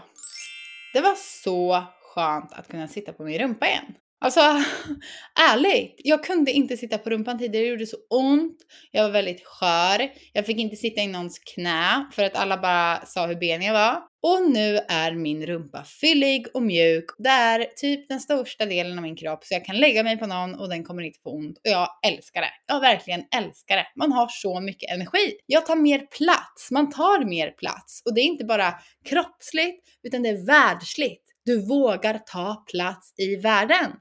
Det 0.92 1.00
var 1.00 1.14
så 1.14 1.84
skönt 2.14 2.52
att 2.52 2.68
kunna 2.68 2.88
sitta 2.88 3.12
på 3.12 3.24
min 3.24 3.38
rumpa 3.38 3.66
igen. 3.66 3.94
Alltså 4.22 4.40
ärligt, 5.50 5.94
jag 5.98 6.24
kunde 6.24 6.52
inte 6.52 6.76
sitta 6.76 6.98
på 6.98 7.10
rumpan 7.10 7.38
tidigare, 7.38 7.64
det 7.64 7.70
gjorde 7.70 7.86
så 7.86 7.96
ont. 8.10 8.56
Jag 8.90 9.02
var 9.02 9.10
väldigt 9.10 9.46
skör. 9.46 10.10
Jag 10.32 10.46
fick 10.46 10.58
inte 10.58 10.76
sitta 10.76 11.00
i 11.00 11.06
någons 11.06 11.38
knä 11.38 12.06
för 12.12 12.24
att 12.24 12.36
alla 12.36 12.58
bara 12.58 13.06
sa 13.06 13.26
hur 13.26 13.34
ben 13.34 13.62
jag 13.62 13.72
var. 13.72 14.02
Och 14.22 14.50
nu 14.50 14.78
är 14.88 15.12
min 15.12 15.46
rumpa 15.46 15.84
fyllig 15.84 16.46
och 16.54 16.62
mjuk. 16.62 17.04
Det 17.18 17.28
är 17.28 17.64
typ 17.76 18.08
den 18.08 18.20
största 18.20 18.66
delen 18.66 18.98
av 18.98 19.02
min 19.02 19.16
kropp 19.16 19.44
så 19.44 19.54
jag 19.54 19.64
kan 19.64 19.76
lägga 19.76 20.02
mig 20.02 20.18
på 20.18 20.26
någon 20.26 20.54
och 20.54 20.68
den 20.68 20.84
kommer 20.84 21.02
inte 21.02 21.18
få 21.22 21.30
ont. 21.30 21.58
Och 21.58 21.70
jag 21.70 21.88
älskar 22.06 22.40
det. 22.40 22.50
Jag 22.66 22.80
verkligen 22.80 23.22
älskar 23.36 23.76
det. 23.76 23.86
Man 23.96 24.12
har 24.12 24.28
så 24.28 24.60
mycket 24.60 24.90
energi. 24.90 25.32
Jag 25.46 25.66
tar 25.66 25.76
mer 25.76 25.98
plats. 25.98 26.70
Man 26.70 26.90
tar 26.90 27.24
mer 27.24 27.50
plats. 27.50 28.02
Och 28.04 28.14
det 28.14 28.20
är 28.20 28.24
inte 28.24 28.44
bara 28.44 28.74
kroppsligt 29.04 29.84
utan 30.02 30.22
det 30.22 30.28
är 30.28 30.46
världsligt. 30.46 31.22
Du 31.44 31.66
vågar 31.66 32.18
ta 32.18 32.64
plats 32.72 33.14
i 33.18 33.36
världen. 33.36 33.92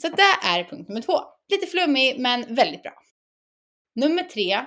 Så 0.00 0.08
det 0.08 0.46
är 0.48 0.64
punkt 0.64 0.88
nummer 0.88 1.00
två. 1.00 1.20
Lite 1.48 1.66
flummig 1.66 2.18
men 2.18 2.54
väldigt 2.54 2.82
bra. 2.82 2.92
Nummer 3.94 4.22
tre. 4.22 4.64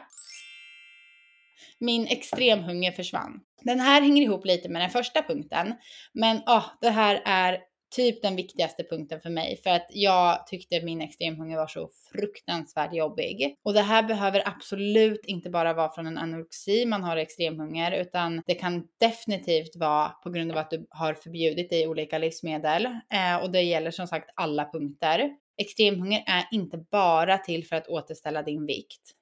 Min 1.80 2.08
extremhunger 2.08 2.92
försvann. 2.92 3.40
Den 3.62 3.80
här 3.80 4.02
hänger 4.02 4.24
ihop 4.24 4.46
lite 4.46 4.70
med 4.70 4.82
den 4.82 4.90
första 4.90 5.22
punkten. 5.22 5.74
Men 6.14 6.38
oh, 6.38 6.66
det 6.82 6.90
här 6.90 7.22
är 7.26 7.60
typ 7.92 8.22
den 8.22 8.36
viktigaste 8.36 8.84
punkten 8.84 9.22
för 9.22 9.30
mig 9.30 9.60
för 9.64 9.70
att 9.70 9.88
jag 9.90 10.48
tyckte 10.48 10.82
min 10.82 11.02
extremhunger 11.02 11.58
var 11.58 11.68
så 11.68 11.90
fruktansvärt 12.12 12.94
jobbig. 12.94 13.56
Och 13.64 13.74
det 13.74 13.82
här 13.82 14.04
behöver 14.04 14.48
absolut 14.48 15.26
inte 15.26 15.50
bara 15.50 15.74
vara 15.74 15.92
från 15.92 16.08
en 16.08 16.18
anorexi 16.18 16.86
man 16.86 17.04
har 17.04 17.18
extremhunger 17.18 17.92
utan 17.92 18.42
det 18.48 18.56
kan 18.56 18.88
definitivt 19.00 19.76
vara 19.76 20.10
på 20.10 20.30
grund 20.30 20.52
av 20.52 20.58
att 20.58 20.72
du 20.72 20.88
har 20.90 21.14
förbjudit 21.14 21.70
dig 21.70 21.88
olika 21.88 22.18
livsmedel 22.18 22.86
eh, 22.86 23.38
och 23.42 23.52
det 23.52 23.62
gäller 23.62 23.92
som 23.92 24.08
sagt 24.08 24.30
alla 24.36 24.72
punkter. 24.72 25.30
Extremhunger 25.58 26.24
är 26.28 26.48
inte 26.52 26.78
bara 26.92 27.38
till 27.38 27.66
för 27.66 27.76
att 27.76 27.88
återställa 27.88 28.44
din 28.44 28.66
vikt. 28.66 29.16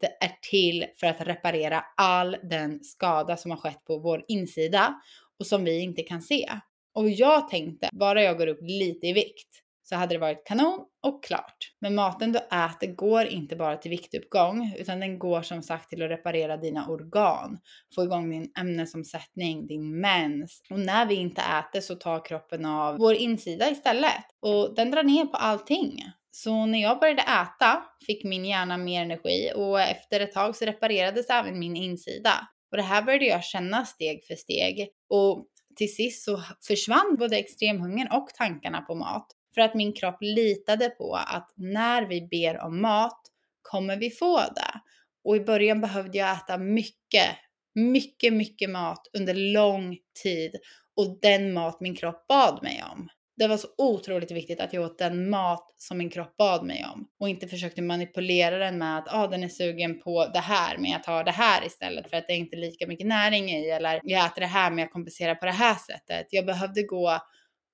Det 0.00 0.24
är 0.24 0.32
till 0.50 0.86
för 1.00 1.06
att 1.06 1.20
reparera 1.20 1.84
all 1.96 2.36
den 2.42 2.84
skada 2.84 3.36
som 3.36 3.50
har 3.50 3.58
skett 3.58 3.84
på 3.84 3.98
vår 3.98 4.24
insida 4.28 4.94
och 5.38 5.46
som 5.46 5.64
vi 5.64 5.80
inte 5.80 6.02
kan 6.02 6.22
se. 6.22 6.48
Och 6.94 7.10
jag 7.10 7.48
tänkte, 7.48 7.88
bara 7.92 8.22
jag 8.22 8.38
går 8.38 8.46
upp 8.46 8.62
lite 8.62 9.06
i 9.06 9.12
vikt 9.12 9.64
så 9.82 9.96
hade 9.96 10.14
det 10.14 10.18
varit 10.18 10.46
kanon 10.46 10.80
och 11.02 11.24
klart. 11.24 11.56
Men 11.80 11.94
maten 11.94 12.32
du 12.32 12.38
äter 12.38 12.94
går 12.94 13.26
inte 13.26 13.56
bara 13.56 13.76
till 13.76 13.90
viktuppgång 13.90 14.74
utan 14.78 15.00
den 15.00 15.18
går 15.18 15.42
som 15.42 15.62
sagt 15.62 15.88
till 15.90 16.02
att 16.02 16.10
reparera 16.10 16.56
dina 16.56 16.88
organ, 16.88 17.58
få 17.94 18.04
igång 18.04 18.30
din 18.30 18.52
ämnesomsättning, 18.60 19.66
din 19.66 20.00
mens. 20.00 20.62
Och 20.70 20.80
när 20.80 21.06
vi 21.06 21.14
inte 21.14 21.42
äter 21.42 21.80
så 21.80 21.94
tar 21.94 22.24
kroppen 22.24 22.64
av 22.64 22.98
vår 22.98 23.14
insida 23.14 23.70
istället 23.70 24.24
och 24.40 24.74
den 24.74 24.90
drar 24.90 25.02
ner 25.02 25.24
på 25.24 25.36
allting. 25.36 26.02
Så 26.30 26.66
när 26.66 26.82
jag 26.82 27.00
började 27.00 27.22
äta 27.22 27.82
fick 28.06 28.24
min 28.24 28.44
hjärna 28.44 28.76
mer 28.76 29.02
energi 29.02 29.50
och 29.54 29.80
efter 29.80 30.20
ett 30.20 30.32
tag 30.32 30.56
så 30.56 30.64
reparerades 30.64 31.30
även 31.30 31.58
min 31.58 31.76
insida. 31.76 32.48
Och 32.70 32.76
det 32.76 32.82
här 32.82 33.02
började 33.02 33.24
jag 33.24 33.44
känna 33.44 33.84
steg 33.84 34.24
för 34.26 34.34
steg. 34.34 34.88
Och 35.08 35.46
till 35.76 35.94
sist 35.94 36.24
så 36.24 36.42
försvann 36.66 37.16
både 37.18 37.36
extremhungern 37.36 38.08
och 38.12 38.28
tankarna 38.28 38.80
på 38.80 38.94
mat. 38.94 39.26
För 39.54 39.60
att 39.60 39.74
min 39.74 39.92
kropp 39.92 40.18
litade 40.20 40.90
på 40.90 41.14
att 41.14 41.52
när 41.56 42.06
vi 42.06 42.22
ber 42.22 42.60
om 42.60 42.80
mat 42.80 43.20
kommer 43.62 43.96
vi 43.96 44.10
få 44.10 44.38
det. 44.38 44.80
Och 45.24 45.36
i 45.36 45.40
början 45.40 45.80
behövde 45.80 46.18
jag 46.18 46.32
äta 46.32 46.58
mycket, 46.58 47.36
mycket, 47.74 48.32
mycket 48.32 48.70
mat 48.70 49.06
under 49.18 49.34
lång 49.34 49.98
tid 50.22 50.56
och 50.96 51.18
den 51.20 51.52
mat 51.52 51.80
min 51.80 51.96
kropp 51.96 52.26
bad 52.26 52.62
mig 52.62 52.84
om. 52.92 53.08
Det 53.36 53.48
var 53.48 53.56
så 53.56 53.68
otroligt 53.78 54.30
viktigt 54.30 54.60
att 54.60 54.72
jag 54.72 54.84
åt 54.84 54.98
den 54.98 55.30
mat 55.30 55.74
som 55.76 55.98
min 55.98 56.10
kropp 56.10 56.36
bad 56.36 56.66
mig 56.66 56.86
om 56.94 57.08
och 57.20 57.28
inte 57.28 57.48
försökte 57.48 57.82
manipulera 57.82 58.58
den 58.58 58.78
med 58.78 58.98
att 58.98 59.14
ah, 59.14 59.26
den 59.26 59.44
är 59.44 59.48
sugen 59.48 60.00
på 60.00 60.26
det 60.26 60.38
här 60.38 60.78
men 60.78 60.90
jag 60.90 61.02
tar 61.02 61.24
det 61.24 61.30
här 61.30 61.66
istället 61.66 62.10
för 62.10 62.16
att 62.16 62.26
det 62.26 62.32
är 62.32 62.36
inte 62.36 62.56
lika 62.56 62.86
mycket 62.86 63.06
näring 63.06 63.50
i 63.50 63.70
eller 63.70 64.00
jag 64.02 64.26
äter 64.26 64.40
det 64.40 64.46
här 64.46 64.70
men 64.70 64.78
jag 64.78 64.92
kompenserar 64.92 65.34
på 65.34 65.46
det 65.46 65.52
här 65.52 65.74
sättet. 65.74 66.26
Jag 66.30 66.46
behövde 66.46 66.82
gå 66.82 67.18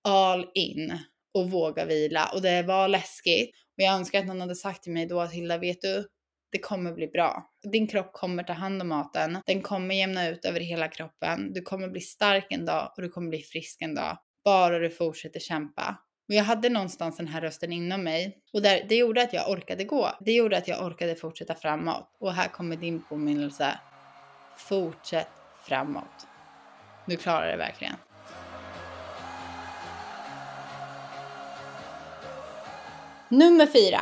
all 0.09 0.47
in 0.55 0.99
och 1.35 1.51
våga 1.51 1.85
vila 1.85 2.31
och 2.35 2.43
det 2.43 2.63
var 2.63 2.89
läskigt 2.89 3.51
och 3.51 3.83
jag 3.83 3.95
önskar 3.95 4.19
att 4.19 4.27
någon 4.27 4.41
hade 4.41 4.55
sagt 4.55 4.83
till 4.83 4.93
mig 4.93 5.07
då 5.07 5.21
att 5.21 5.33
Hilda 5.33 5.59
vet 5.59 5.83
du 5.83 6.09
det 6.53 6.59
kommer 6.59 6.93
bli 6.93 7.07
bra. 7.07 7.51
Din 7.73 7.87
kropp 7.87 8.13
kommer 8.13 8.43
ta 8.43 8.53
hand 8.53 8.83
om 8.83 8.89
maten. 8.89 9.39
Den 9.47 9.63
kommer 9.63 9.95
jämna 9.95 10.29
ut 10.29 10.45
över 10.45 10.61
hela 10.61 10.89
kroppen. 10.89 11.53
Du 11.53 11.63
kommer 11.63 11.89
bli 11.89 12.01
stark 12.01 12.47
en 12.51 12.65
dag 12.65 12.93
och 12.97 13.03
du 13.03 13.09
kommer 13.09 13.29
bli 13.29 13.39
frisk 13.39 13.83
en 13.83 13.95
dag. 13.95 14.19
Bara 14.45 14.79
du 14.79 14.91
fortsätter 14.91 15.41
kämpa. 15.41 15.97
Och 16.29 16.35
jag 16.35 16.45
hade 16.45 16.69
någonstans 16.69 17.17
den 17.17 17.29
här 17.29 17.41
rösten 17.41 17.73
inom 17.73 18.03
mig 18.03 18.39
och 18.53 18.63
där, 18.63 18.87
det 18.89 18.97
gjorde 18.97 19.23
att 19.23 19.33
jag 19.33 19.51
orkade 19.51 19.85
gå. 19.85 20.11
Det 20.21 20.33
gjorde 20.33 20.57
att 20.57 20.69
jag 20.69 20.87
orkade 20.87 21.15
fortsätta 21.15 21.55
framåt. 21.55 22.17
Och 22.21 22.33
här 22.33 22.49
kommer 22.49 22.77
din 22.77 23.03
påminnelse. 23.03 23.79
Fortsätt 24.57 25.29
framåt. 25.63 26.27
Du 27.07 27.17
klarar 27.17 27.51
det 27.51 27.57
verkligen. 27.57 27.95
Nummer 33.29 33.67
fyra. 33.67 34.01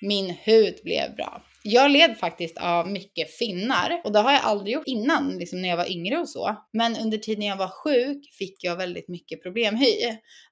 Min 0.00 0.30
hud 0.30 0.74
blev 0.84 1.14
bra. 1.16 1.42
Jag 1.64 1.90
led 1.90 2.18
faktiskt 2.18 2.58
av 2.58 2.88
mycket 2.88 3.36
finnar 3.36 4.00
och 4.04 4.12
det 4.12 4.18
har 4.18 4.32
jag 4.32 4.42
aldrig 4.42 4.74
gjort 4.74 4.86
innan, 4.86 5.38
liksom 5.38 5.62
när 5.62 5.68
jag 5.68 5.76
var 5.76 5.90
yngre 5.90 6.18
och 6.18 6.28
så. 6.28 6.56
Men 6.72 6.96
under 6.96 7.18
tiden 7.18 7.42
jag 7.42 7.56
var 7.56 7.68
sjuk 7.68 8.34
fick 8.38 8.64
jag 8.64 8.76
väldigt 8.76 9.08
mycket 9.08 9.42
problemhy. 9.42 9.96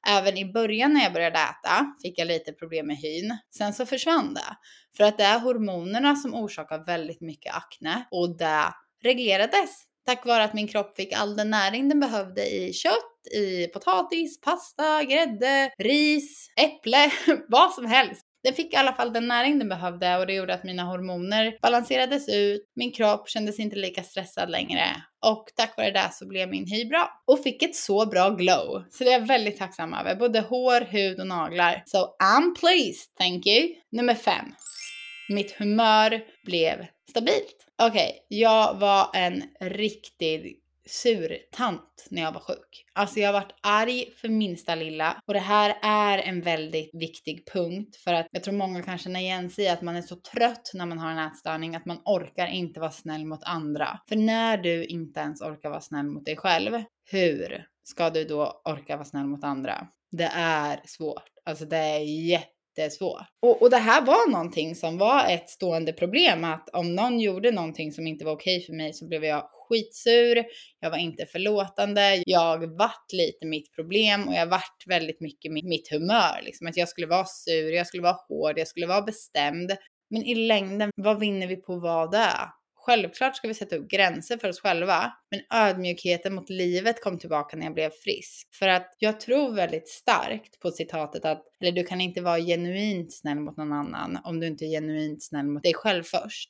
Även 0.09 0.37
i 0.37 0.53
början 0.53 0.95
när 0.95 1.03
jag 1.03 1.13
började 1.13 1.39
äta 1.39 1.95
fick 2.03 2.19
jag 2.19 2.29
lite 2.29 2.53
problem 2.53 2.87
med 2.87 2.97
hyn. 2.97 3.39
Sen 3.57 3.73
så 3.73 3.87
försvann 3.87 4.35
det. 4.35 4.57
För 4.97 5.05
att 5.05 5.19
det 5.19 5.25
är 5.25 5.39
hormonerna 5.39 6.17
som 6.17 6.35
orsakar 6.35 6.87
väldigt 6.87 7.21
mycket 7.21 7.55
akne 7.55 8.07
och 8.11 8.39
det 8.39 8.65
reglerades 9.03 9.91
tack 10.07 10.27
vare 10.27 10.45
att 10.45 10.55
min 10.55 10.69
kropp 10.69 10.97
fick 10.97 11.13
all 11.13 11.37
den 11.37 11.51
näring 11.51 11.89
den 11.89 12.01
behövde 12.01 12.47
i 12.47 12.73
kött, 12.73 13.27
i 13.35 13.67
potatis, 13.67 14.41
pasta, 14.41 15.05
grädde, 15.05 15.73
ris, 15.79 16.49
äpple, 16.57 17.11
vad 17.49 17.73
som 17.73 17.87
helst. 17.87 18.27
Den 18.43 18.55
fick 18.55 18.73
i 18.73 18.77
alla 18.77 18.93
fall 18.93 19.13
den 19.13 19.29
näring 19.29 19.59
den 19.59 19.69
behövde 19.69 20.17
och 20.17 20.27
det 20.27 20.33
gjorde 20.33 20.55
att 20.55 20.65
mina 20.65 20.83
hormoner 20.83 21.59
balanserades 21.63 22.29
ut, 22.29 22.63
min 22.77 22.93
kropp 22.93 23.29
kändes 23.29 23.59
inte 23.59 23.77
lika 23.77 24.03
stressad 24.03 24.51
längre 24.51 24.85
och 25.27 25.45
tack 25.57 25.77
vare 25.77 25.91
det 25.91 26.11
så 26.13 26.27
blev 26.27 26.49
min 26.49 26.67
hy 26.67 26.85
bra 26.85 27.23
och 27.27 27.43
fick 27.43 27.63
ett 27.63 27.77
så 27.77 28.07
bra 28.07 28.31
glow. 28.31 28.85
Så 28.91 29.05
det 29.05 29.13
är 29.13 29.21
jag 29.21 29.27
väldigt 29.27 29.59
tacksam 29.59 29.95
över, 29.95 30.15
både 30.15 30.41
hår, 30.41 30.81
hud 30.81 31.21
och 31.21 31.27
naglar. 31.27 31.83
So 31.87 31.99
I'm 31.99 32.61
pleased, 32.61 33.15
thank 33.19 33.47
you. 33.47 33.69
Nummer 33.93 34.15
fem. 34.15 34.55
Mitt 35.29 35.53
humör 35.53 36.21
blev 36.45 36.87
stabilt. 37.11 37.67
Okej, 37.83 38.11
okay, 38.11 38.39
jag 38.39 38.79
var 38.79 39.11
en 39.15 39.43
riktig 39.61 40.60
surtant 40.91 42.07
när 42.11 42.23
jag 42.23 42.33
var 42.33 42.41
sjuk. 42.41 42.85
Alltså 42.93 43.21
jag 43.21 43.33
varit 43.33 43.55
arg 43.63 44.11
för 44.17 44.29
minsta 44.29 44.75
lilla 44.75 45.23
och 45.27 45.35
det 45.35 45.41
här 45.41 45.79
är 45.83 46.19
en 46.19 46.41
väldigt 46.41 46.91
viktig 46.93 47.49
punkt 47.53 47.97
för 47.97 48.15
att 48.15 48.27
jag 48.31 48.43
tror 48.45 48.55
många 48.55 48.83
kan 48.83 48.99
känna 48.99 49.21
igen 49.21 49.51
sig 49.51 49.65
i 49.65 49.69
att 49.69 49.83
man 49.83 49.97
är 49.97 50.03
så 50.03 50.17
trött 50.17 50.71
när 50.75 50.87
man 50.87 50.99
har 50.99 51.11
en 51.11 51.19
ätstörning 51.19 51.77
att 51.77 51.87
man 51.87 52.01
orkar 52.05 52.47
inte 52.47 52.81
vara 52.81 52.91
snäll 52.91 53.27
mot 53.27 53.43
andra. 53.43 54.01
För 54.09 54.17
när 54.17 54.57
du 54.57 54.85
inte 54.85 55.21
ens 55.21 55.41
orkar 55.41 55.71
vara 55.71 55.81
snäll 55.81 56.07
mot 56.07 56.25
dig 56.25 56.37
själv, 56.37 56.83
hur 57.11 57.67
ska 57.83 58.11
du 58.11 58.25
då 58.25 58.63
orka 58.65 58.97
vara 58.97 59.05
snäll 59.05 59.27
mot 59.27 59.45
andra? 59.45 59.87
Det 60.11 60.31
är 60.35 60.81
svårt. 60.85 61.31
Alltså 61.45 61.65
det 61.65 61.77
är 61.77 62.29
jätte 62.29 62.60
jättesvår. 62.77 63.21
Och, 63.43 63.63
och 63.63 63.71
det 63.71 63.77
här 63.77 64.07
var 64.07 64.31
någonting 64.31 64.75
som 64.75 64.99
var 64.99 65.27
ett 65.29 65.51
stående 65.51 65.93
problem 65.93 66.45
att 66.45 66.69
om 66.73 66.95
någon 66.95 67.21
gjorde 67.21 67.51
någonting 67.51 67.93
som 67.93 68.07
inte 68.07 68.25
var 68.25 68.33
okej 68.33 68.61
för 68.61 68.73
mig 68.73 68.93
så 68.93 69.09
blev 69.09 69.25
jag 69.25 69.49
skitsur, 69.69 70.45
jag 70.81 70.91
var 70.91 70.99
inte 70.99 71.27
förlåtande, 71.27 72.23
jag 72.27 72.79
vart 72.79 73.13
lite 73.13 73.47
mitt 73.47 73.75
problem 73.75 74.29
och 74.29 74.35
jag 74.35 74.47
vart 74.47 74.87
väldigt 74.87 75.21
mycket 75.21 75.53
mitt 75.53 75.91
humör. 75.91 76.41
Liksom. 76.43 76.67
Att 76.67 76.77
jag 76.77 76.89
skulle 76.89 77.07
vara 77.07 77.25
sur, 77.25 77.73
jag 77.73 77.87
skulle 77.87 78.03
vara 78.03 78.17
hård, 78.29 78.59
jag 78.59 78.69
skulle 78.69 78.87
vara 78.87 79.03
bestämd. 79.03 79.73
Men 80.11 80.23
i 80.23 80.35
längden, 80.35 80.91
vad 80.97 81.21
vinner 81.21 81.47
vi 81.47 81.57
på 81.57 81.75
att 81.75 81.83
vara 81.83 82.07
det? 82.07 82.51
Självklart 82.87 83.37
ska 83.37 83.49
vi 83.49 83.55
sätta 83.55 83.77
upp 83.77 83.91
gränser 83.91 84.39
för 84.39 84.49
oss 84.49 84.61
själva, 84.61 85.13
men 85.31 85.41
ödmjukheten 85.61 86.35
mot 86.35 86.51
livet 86.51 87.03
kom 87.03 87.19
tillbaka 87.19 87.57
när 87.57 87.65
jag 87.65 87.75
blev 87.75 87.91
frisk. 87.91 88.49
För 88.55 88.69
att 88.69 88.97
jag 88.99 89.21
tror 89.21 89.55
väldigt 89.55 89.89
starkt 89.89 90.61
på 90.61 90.71
citatet 90.71 91.25
att, 91.25 91.43
eller 91.61 91.73
du 91.73 91.85
kan 91.85 92.01
inte 92.01 92.21
vara 92.21 92.39
genuint 92.39 93.13
snäll 93.13 93.41
mot 93.41 93.57
någon 93.57 93.73
annan 93.73 94.19
om 94.25 94.41
du 94.41 94.47
inte 94.47 94.65
är 94.65 94.69
genuint 94.69 95.23
snäll 95.23 95.47
mot 95.47 95.63
dig 95.63 95.75
själv 95.75 96.03
först. 96.03 96.49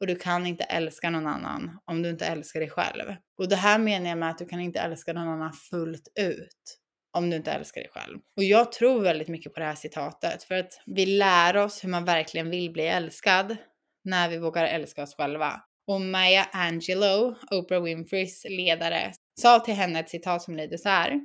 Och 0.00 0.06
du 0.06 0.16
kan 0.16 0.46
inte 0.46 0.64
älska 0.64 1.10
någon 1.10 1.26
annan 1.26 1.78
om 1.84 2.02
du 2.02 2.10
inte 2.10 2.26
älskar 2.26 2.60
dig 2.60 2.70
själv. 2.70 3.14
Och 3.38 3.48
det 3.48 3.56
här 3.56 3.78
menar 3.78 4.08
jag 4.08 4.18
med 4.18 4.30
att 4.30 4.38
du 4.38 4.46
kan 4.46 4.60
inte 4.60 4.80
älska 4.80 5.12
någon 5.12 5.28
annan 5.28 5.52
fullt 5.52 6.08
ut 6.20 6.78
om 7.12 7.30
du 7.30 7.36
inte 7.36 7.52
älskar 7.52 7.80
dig 7.80 7.90
själv. 7.90 8.18
Och 8.36 8.44
jag 8.44 8.72
tror 8.72 9.02
väldigt 9.02 9.28
mycket 9.28 9.54
på 9.54 9.60
det 9.60 9.66
här 9.66 9.74
citatet 9.74 10.42
för 10.42 10.54
att 10.54 10.80
vi 10.86 11.06
lär 11.06 11.56
oss 11.56 11.84
hur 11.84 11.88
man 11.88 12.04
verkligen 12.04 12.50
vill 12.50 12.72
bli 12.72 12.86
älskad 12.86 13.56
när 14.04 14.28
vi 14.28 14.38
vågar 14.38 14.64
älska 14.64 15.02
oss 15.02 15.14
själva. 15.14 15.62
Och 15.86 16.00
Maya 16.00 16.48
Angelou, 16.52 17.34
Oprah 17.50 17.82
Winfreys 17.82 18.46
ledare, 18.48 19.12
sa 19.40 19.60
till 19.60 19.74
henne 19.74 20.00
ett 20.00 20.08
citat 20.08 20.42
som 20.42 20.56
lyder 20.56 20.76
så 20.76 20.88
här. 20.88 21.20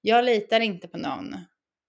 Jag 0.00 0.24
litar 0.24 0.60
inte 0.60 0.88
på 0.88 0.98
någon 0.98 1.36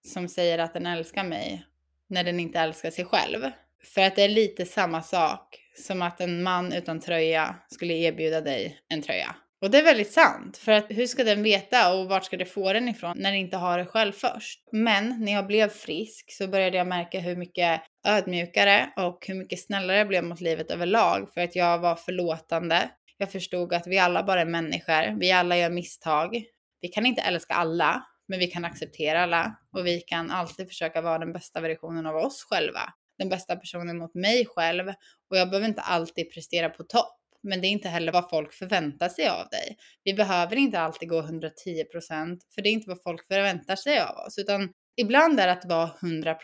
som 0.08 0.28
säger 0.28 0.60
att 0.60 0.74
den 0.74 0.86
älskar 0.86 1.24
mig 1.24 1.66
när 2.10 2.24
den 2.24 2.40
inte 2.40 2.60
älskar 2.60 2.92
sig 2.92 3.06
själv. 3.06 3.52
För 3.84 4.02
att 4.02 4.16
det 4.16 4.24
är 4.24 4.30
lite 4.30 4.66
samma 4.66 5.02
sak 5.02 5.60
som 5.76 6.02
att 6.02 6.22
en 6.22 6.44
man 6.44 6.74
utan 6.74 7.00
tröja 7.00 7.56
skulle 7.68 7.94
erbjuda 7.94 8.42
dig 8.42 8.80
en 8.90 9.02
tröja. 9.02 9.36
Och 9.62 9.72
det 9.72 9.78
är 9.78 9.84
väldigt 9.84 10.12
sant, 10.12 10.58
för 10.58 10.72
att 10.72 10.86
hur 10.90 11.06
ska 11.06 11.24
den 11.24 11.44
veta 11.44 11.94
och 11.94 12.10
vart 12.10 12.26
ska 12.26 12.38
du 12.38 12.46
få 12.46 12.74
den 12.74 12.88
ifrån 12.88 13.18
när 13.18 13.32
den 13.32 13.40
inte 13.40 13.58
har 13.58 13.78
det 13.78 13.86
själv 13.86 14.12
först? 14.12 14.60
Men 14.72 15.26
när 15.26 15.32
jag 15.32 15.48
blev 15.48 15.70
frisk 15.70 16.32
så 16.32 16.48
började 16.48 16.78
jag 16.78 16.88
märka 16.88 17.20
hur 17.20 17.36
mycket 17.36 17.82
ödmjukare 18.08 18.90
och 18.96 19.26
hur 19.28 19.36
mycket 19.36 19.60
snällare 19.60 19.98
jag 19.98 20.08
blev 20.08 20.24
mot 20.24 20.42
livet 20.42 20.72
överlag 20.72 21.34
för 21.34 21.42
att 21.42 21.56
jag 21.56 21.80
var 21.80 21.96
förlåtande. 21.96 22.90
Jag 23.18 23.32
förstod 23.32 23.74
att 23.74 23.88
vi 23.88 24.00
alla 24.00 24.24
bara 24.24 24.42
är 24.42 24.46
människor, 24.46 25.20
vi 25.20 25.32
alla 25.32 25.58
gör 25.58 25.70
misstag. 25.70 26.44
Vi 26.82 26.88
kan 26.88 27.06
inte 27.06 27.22
älska 27.22 27.54
alla, 27.54 28.04
men 28.28 28.40
vi 28.40 28.48
kan 28.48 28.66
acceptera 28.66 29.24
alla 29.24 29.58
och 29.72 29.86
vi 29.86 30.02
kan 30.02 30.32
alltid 30.32 30.68
försöka 30.68 31.02
vara 31.02 31.20
den 31.20 31.34
bästa 31.34 31.62
versionen 31.62 32.06
av 32.06 32.16
oss 32.16 32.44
själva 32.50 32.94
den 33.18 33.30
bästa 33.30 33.56
personen 33.56 33.98
mot 33.98 34.16
mig 34.16 34.46
själv 34.46 34.88
och 35.30 35.38
jag 35.38 35.50
behöver 35.50 35.68
inte 35.68 35.82
alltid 35.82 36.34
prestera 36.34 36.70
på 36.70 36.84
topp. 36.84 37.18
Men 37.44 37.62
det 37.62 37.68
är 37.68 37.70
inte 37.70 37.90
heller 37.90 38.12
vad 38.12 38.30
folk 38.30 38.54
förväntar 38.54 39.10
sig 39.10 39.30
av 39.30 39.48
dig. 39.48 39.78
Vi 40.04 40.14
behöver 40.14 40.56
inte 40.56 40.80
alltid 40.80 41.10
gå 41.10 41.22
110% 41.22 42.40
för 42.56 42.62
det 42.62 42.70
är 42.70 42.72
inte 42.72 42.90
vad 42.90 43.02
folk 43.04 43.28
förväntar 43.28 43.76
sig 43.76 44.00
av 44.00 44.16
oss, 44.28 44.38
utan 44.38 44.70
ibland 44.96 45.40
är 45.40 45.48
det 45.48 45.54
att 45.54 45.66
vara 45.66 45.92
100 46.02 46.36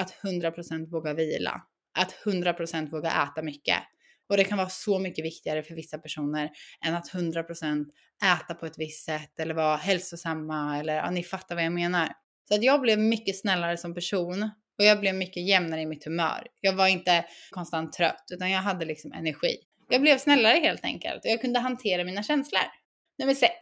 att 0.00 0.14
100% 0.22 0.90
våga 0.90 1.14
vila, 1.14 1.62
att 1.98 2.14
100% 2.24 2.90
våga 2.90 3.08
äta 3.10 3.42
mycket. 3.42 3.78
Och 4.28 4.36
det 4.36 4.44
kan 4.44 4.58
vara 4.58 4.68
så 4.68 4.98
mycket 4.98 5.24
viktigare 5.24 5.62
för 5.62 5.74
vissa 5.74 5.98
personer 5.98 6.50
än 6.86 6.94
att 6.94 7.12
100% 7.12 7.84
äta 8.24 8.54
på 8.54 8.66
ett 8.66 8.78
visst 8.78 9.04
sätt 9.04 9.40
eller 9.40 9.54
vara 9.54 9.76
hälsosamma 9.76 10.78
eller 10.78 10.96
ja, 10.96 11.10
ni 11.10 11.22
fattar 11.22 11.54
vad 11.54 11.64
jag 11.64 11.72
menar. 11.72 12.08
Så 12.48 12.54
att 12.54 12.62
jag 12.62 12.80
blev 12.80 12.98
mycket 12.98 13.38
snällare 13.38 13.76
som 13.76 13.94
person 13.94 14.42
och 14.78 14.84
jag 14.84 15.00
blev 15.00 15.14
mycket 15.14 15.46
jämnare 15.46 15.80
i 15.80 15.86
mitt 15.86 16.04
humör. 16.04 16.46
Jag 16.60 16.72
var 16.72 16.86
inte 16.86 17.24
konstant 17.50 17.92
trött 17.92 18.24
utan 18.32 18.50
jag 18.50 18.60
hade 18.60 18.84
liksom 18.84 19.12
energi. 19.12 19.56
Jag 19.88 20.02
blev 20.02 20.18
snällare 20.18 20.58
helt 20.58 20.84
enkelt 20.84 21.24
och 21.24 21.30
jag 21.30 21.40
kunde 21.40 21.58
hantera 21.58 22.04
mina 22.04 22.22
känslor. 22.22 22.62
Nummer 23.18 23.34
6. 23.34 23.52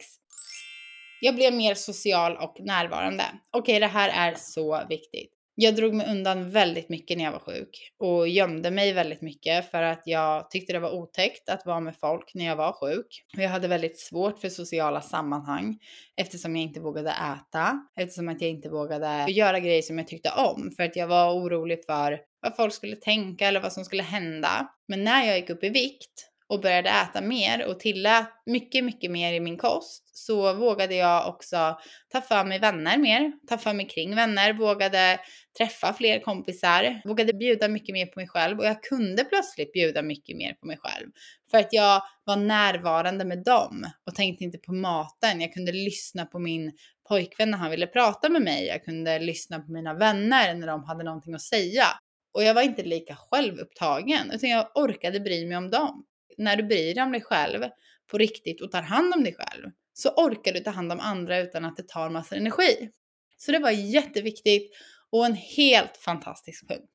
Jag 1.21 1.35
blev 1.35 1.53
mer 1.53 1.75
social 1.75 2.37
och 2.37 2.55
närvarande. 2.59 3.23
Okej, 3.51 3.79
det 3.79 3.87
här 3.87 4.29
är 4.29 4.35
så 4.35 4.85
viktigt. 4.89 5.38
Jag 5.61 5.75
drog 5.75 5.93
mig 5.93 6.11
undan 6.11 6.51
väldigt 6.51 6.89
mycket 6.89 7.17
när 7.17 7.25
jag 7.25 7.31
var 7.31 7.39
sjuk 7.39 7.91
och 7.97 8.27
gömde 8.27 8.71
mig 8.71 8.93
väldigt 8.93 9.21
mycket 9.21 9.71
för 9.71 9.83
att 9.83 10.01
jag 10.05 10.51
tyckte 10.51 10.73
det 10.73 10.79
var 10.79 10.91
otäckt 10.91 11.49
att 11.49 11.65
vara 11.65 11.79
med 11.79 11.95
folk 11.95 12.31
när 12.33 12.45
jag 12.45 12.55
var 12.55 12.71
sjuk. 12.73 13.25
Och 13.37 13.43
jag 13.43 13.49
hade 13.49 13.67
väldigt 13.67 13.99
svårt 13.99 14.39
för 14.39 14.49
sociala 14.49 15.01
sammanhang 15.01 15.77
eftersom 16.17 16.55
jag 16.55 16.63
inte 16.63 16.79
vågade 16.79 17.09
äta, 17.09 17.81
eftersom 17.99 18.29
att 18.29 18.41
jag 18.41 18.49
inte 18.49 18.69
vågade 18.69 19.25
göra 19.31 19.59
grejer 19.59 19.81
som 19.81 19.97
jag 19.97 20.07
tyckte 20.07 20.29
om 20.29 20.71
för 20.75 20.83
att 20.83 20.95
jag 20.95 21.07
var 21.07 21.33
orolig 21.33 21.85
för 21.85 22.19
vad 22.41 22.55
folk 22.55 22.73
skulle 22.73 22.95
tänka 22.95 23.47
eller 23.47 23.61
vad 23.61 23.73
som 23.73 23.85
skulle 23.85 24.03
hända. 24.03 24.67
Men 24.87 25.03
när 25.03 25.25
jag 25.25 25.37
gick 25.39 25.49
upp 25.49 25.63
i 25.63 25.69
vikt 25.69 26.29
och 26.49 26.61
började 26.61 26.89
äta 26.89 27.21
mer 27.21 27.65
och 27.65 27.79
tillät 27.79 28.29
mycket, 28.45 28.83
mycket 28.83 29.11
mer 29.11 29.33
i 29.33 29.39
min 29.39 29.57
kost 29.57 30.17
så 30.17 30.53
vågade 30.53 30.95
jag 30.95 31.27
också 31.27 31.77
ta 32.11 32.21
för 32.21 32.45
mig 32.45 32.59
vänner 32.59 32.97
mer, 32.97 33.31
ta 33.49 33.57
för 33.57 33.73
mig 33.73 33.87
kring 33.87 34.15
vänner, 34.15 34.53
vågade 34.53 35.19
träffa 35.57 35.93
fler 35.93 36.19
kompisar, 36.19 37.01
vågade 37.05 37.33
bjuda 37.33 37.67
mycket 37.67 37.93
mer 37.93 38.05
på 38.05 38.19
mig 38.19 38.27
själv 38.27 38.59
och 38.59 38.65
jag 38.65 38.83
kunde 38.83 39.23
plötsligt 39.23 39.73
bjuda 39.73 40.01
mycket 40.01 40.37
mer 40.37 40.53
på 40.53 40.67
mig 40.67 40.77
själv 40.79 41.07
för 41.51 41.57
att 41.57 41.73
jag 41.73 42.01
var 42.23 42.35
närvarande 42.35 43.25
med 43.25 43.43
dem 43.43 43.85
och 44.05 44.15
tänkte 44.15 44.43
inte 44.43 44.57
på 44.57 44.73
maten. 44.73 45.41
Jag 45.41 45.53
kunde 45.53 45.71
lyssna 45.71 46.25
på 46.25 46.39
min 46.39 46.71
pojkvän 47.09 47.51
när 47.51 47.57
han 47.57 47.71
ville 47.71 47.87
prata 47.87 48.29
med 48.29 48.41
mig. 48.41 48.65
Jag 48.65 48.83
kunde 48.83 49.19
lyssna 49.19 49.59
på 49.59 49.71
mina 49.71 49.93
vänner 49.93 50.53
när 50.53 50.67
de 50.67 50.83
hade 50.83 51.03
någonting 51.03 51.33
att 51.33 51.41
säga. 51.41 51.85
Och 52.33 52.43
jag 52.43 52.53
var 52.53 52.61
inte 52.61 52.83
lika 52.83 53.15
självupptagen 53.15 54.31
utan 54.33 54.49
jag 54.49 54.71
orkade 54.75 55.19
bry 55.19 55.47
mig 55.47 55.57
om 55.57 55.69
dem 55.69 56.05
när 56.39 56.55
du 56.55 56.63
bryr 56.63 56.95
dig 56.95 57.03
om 57.03 57.11
dig 57.11 57.21
själv 57.21 57.63
på 58.07 58.17
riktigt 58.17 58.61
och 58.61 58.71
tar 58.71 58.81
hand 58.81 59.13
om 59.13 59.23
dig 59.23 59.35
själv 59.35 59.71
så 59.93 60.09
orkar 60.09 60.53
du 60.53 60.59
ta 60.59 60.69
hand 60.69 60.91
om 60.91 60.99
andra 60.99 61.39
utan 61.39 61.65
att 61.65 61.77
det 61.77 61.87
tar 61.87 62.09
massa 62.09 62.35
energi. 62.35 62.89
Så 63.37 63.51
det 63.51 63.59
var 63.59 63.71
jätteviktigt 63.71 64.71
och 65.09 65.25
en 65.25 65.33
helt 65.33 65.97
fantastisk 65.97 66.67
punkt. 66.67 66.91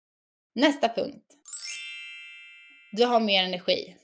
Nästa 0.55 0.89
punkt. 0.89 1.27
Du 2.93 3.05
har 3.05 3.21
mer 3.21 3.45
energi. 3.45 3.97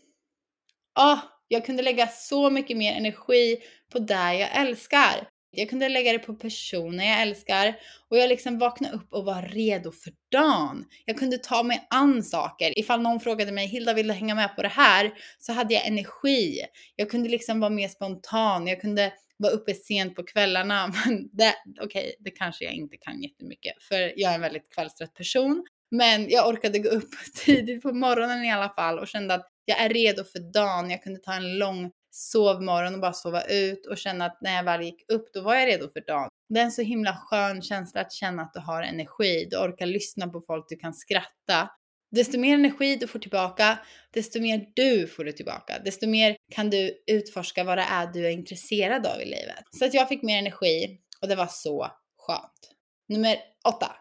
Ah, 0.93 1.19
jag 1.49 1.67
kunde 1.67 1.83
lägga 1.83 2.07
så 2.07 2.51
mycket 2.51 2.77
mer 2.77 2.93
energi 2.93 3.57
på 3.93 3.99
det 3.99 4.35
jag 4.35 4.57
älskar. 4.57 5.29
Jag 5.53 5.71
kunde 5.71 5.89
lägga 5.89 6.13
det 6.13 6.19
på 6.19 6.35
personer 6.35 7.05
jag 7.05 7.23
älskar 7.23 7.75
och 8.09 8.19
jag 8.19 8.29
liksom 8.29 8.59
vaknade 8.59 8.95
upp 8.95 9.13
och 9.13 9.25
var 9.25 9.43
redo 9.43 9.93
för 9.93 10.13
dagen. 10.33 10.85
Jag 11.05 11.19
kunde 11.19 11.39
ta 11.39 11.63
mig 11.63 11.87
an 11.91 12.23
saker. 12.23 12.79
Ifall 12.79 13.03
någon 13.03 13.21
frågade 13.21 13.53
mig, 13.53 13.67
Hilda 13.67 13.95
vill 13.95 14.09
du 14.09 14.15
hänga 14.15 14.35
med 14.35 14.57
på 14.57 14.63
det 14.63 14.69
här? 14.69 15.13
Så 15.39 15.53
hade 15.53 15.75
jag 15.75 15.87
energi. 15.87 16.61
Jag 16.97 17.11
kunde 17.11 17.29
liksom 17.29 17.61
vara 17.61 17.71
mer 17.71 17.89
spontan. 17.89 18.67
Jag 18.67 18.81
kunde 18.81 19.13
vara 19.37 19.53
uppe 19.53 19.75
sent 19.75 20.17
på 20.17 20.23
kvällarna. 20.23 20.93
Men 21.07 21.29
det, 21.33 21.55
okej, 21.81 22.01
okay, 22.01 22.13
det 22.19 22.31
kanske 22.31 22.65
jag 22.65 22.75
inte 22.75 22.97
kan 22.97 23.23
jättemycket 23.23 23.83
för 23.83 24.13
jag 24.17 24.31
är 24.31 24.35
en 24.35 24.41
väldigt 24.41 24.75
kvällstrött 24.75 25.15
person. 25.15 25.67
Men 25.91 26.29
jag 26.29 26.49
orkade 26.49 26.79
gå 26.79 26.89
upp 26.89 27.11
tidigt 27.45 27.83
på 27.83 27.93
morgonen 27.93 28.45
i 28.45 28.53
alla 28.53 28.69
fall 28.69 28.99
och 28.99 29.09
kände 29.09 29.35
att 29.35 29.47
jag 29.65 29.81
är 29.81 29.89
redo 29.89 30.25
för 30.25 30.53
dagen. 30.53 30.91
Jag 30.91 31.03
kunde 31.03 31.21
ta 31.21 31.35
en 31.35 31.59
lång 31.59 31.91
sovmorgon 32.11 32.95
och 32.95 33.01
bara 33.01 33.13
sova 33.13 33.43
ut 33.43 33.87
och 33.87 33.99
känna 33.99 34.25
att 34.25 34.39
när 34.41 34.57
jag 34.57 34.65
väl 34.65 34.83
gick 34.83 35.05
upp 35.13 35.33
då 35.33 35.43
var 35.43 35.55
jag 35.55 35.69
redo 35.69 35.91
för 35.93 36.01
dagen. 36.07 36.29
Det 36.49 36.61
är 36.61 36.65
en 36.65 36.73
så 36.73 36.83
himla 36.83 37.17
skön 37.17 37.63
känsla 37.63 38.01
att 38.01 38.13
känna 38.13 38.43
att 38.43 38.55
du 38.55 38.61
har 38.61 38.83
energi, 38.83 39.49
du 39.51 39.57
orkar 39.57 39.87
lyssna 39.87 40.29
på 40.29 40.41
folk, 40.41 40.67
du 40.69 40.77
kan 40.77 40.95
skratta. 40.95 41.71
Desto 42.11 42.39
mer 42.39 42.55
energi 42.55 42.97
du 42.97 43.07
får 43.07 43.19
tillbaka, 43.19 43.79
desto 44.13 44.41
mer 44.41 44.67
du 44.75 45.07
får 45.07 45.25
du 45.25 45.33
tillbaka. 45.33 45.79
Desto 45.85 46.07
mer 46.07 46.37
kan 46.53 46.71
du 46.71 47.03
utforska 47.07 47.65
vad 47.65 47.79
det 47.79 47.87
är 47.91 48.07
du 48.07 48.27
är 48.27 48.31
intresserad 48.31 49.07
av 49.07 49.21
i 49.21 49.25
livet. 49.25 49.65
Så 49.79 49.85
att 49.85 49.95
jag 49.95 50.09
fick 50.09 50.23
mer 50.23 50.39
energi 50.39 50.99
och 51.23 51.29
det 51.29 51.37
var 51.37 51.47
så 51.47 51.91
skönt. 52.19 52.71
Nummer 53.09 53.37
åtta. 53.69 53.97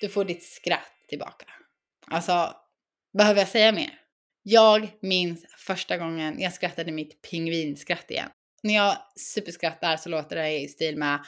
Du 0.00 0.08
får 0.08 0.24
ditt 0.24 0.42
skratt 0.42 0.92
tillbaka. 1.08 1.46
Alltså, 2.06 2.54
behöver 3.18 3.40
jag 3.40 3.48
säga 3.48 3.72
mer? 3.72 3.90
Jag 4.50 4.90
minns 5.02 5.46
första 5.66 5.96
gången 5.96 6.40
jag 6.40 6.52
skrattade 6.52 6.92
mitt 6.92 7.22
pingvinskratt 7.30 8.10
igen. 8.10 8.28
När 8.62 8.74
jag 8.74 8.96
superskrattar 9.16 9.96
så 9.96 10.08
låter 10.08 10.36
det 10.36 10.60
i 10.60 10.68
stil 10.68 10.96
med 10.96 11.18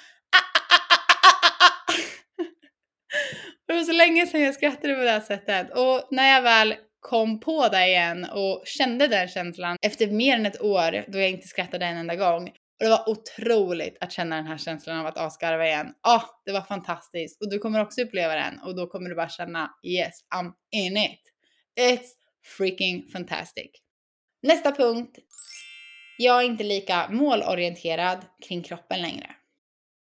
Det 3.67 3.73
var 3.73 3.83
så 3.83 3.93
länge 3.93 4.27
sedan 4.27 4.41
jag 4.41 4.55
skrattade 4.55 4.95
på 4.95 5.03
det 5.03 5.11
här 5.11 5.21
sättet 5.21 5.71
och 5.71 6.09
när 6.11 6.35
jag 6.35 6.43
väl 6.43 6.75
kom 7.01 7.41
på 7.41 7.69
det 7.69 7.87
igen 7.87 8.25
och 8.25 8.63
kände 8.67 9.07
den 9.07 9.29
känslan 9.29 9.77
efter 9.83 10.07
mer 10.07 10.37
än 10.37 10.47
ett 10.47 10.63
år 10.63 11.13
då 11.13 11.19
jag 11.19 11.31
inte 11.31 11.49
skrattade 11.49 11.87
en 11.87 11.97
enda 11.97 12.17
gång. 12.17 12.49
Och 12.49 12.85
det 12.85 12.89
var 12.89 13.09
otroligt 13.09 13.97
att 14.01 14.13
känna 14.13 14.37
den 14.37 14.47
här 14.47 14.59
känslan 14.59 14.99
av 14.99 15.07
att 15.07 15.19
asgarva 15.19 15.67
igen. 15.67 15.95
Ah, 16.01 16.17
oh, 16.17 16.25
det 16.45 16.53
var 16.53 16.63
fantastiskt. 16.63 17.43
Och 17.43 17.51
du 17.51 17.59
kommer 17.59 17.81
också 17.81 18.03
uppleva 18.03 18.35
den 18.35 18.59
och 18.59 18.77
då 18.77 18.87
kommer 18.87 19.09
du 19.09 19.15
bara 19.15 19.29
känna 19.29 19.71
yes, 19.87 20.13
I'm 20.35 20.53
in 20.73 20.97
it. 20.97 21.21
It's 21.81 22.20
freaking 22.45 23.09
fantastic. 23.13 23.71
Nästa 24.43 24.73
punkt. 24.73 25.19
Jag 26.19 26.41
är 26.41 26.47
inte 26.47 26.65
lika 26.65 27.09
målorienterad 27.11 28.25
kring 28.49 28.63
kroppen 28.63 29.03
längre. 29.03 29.31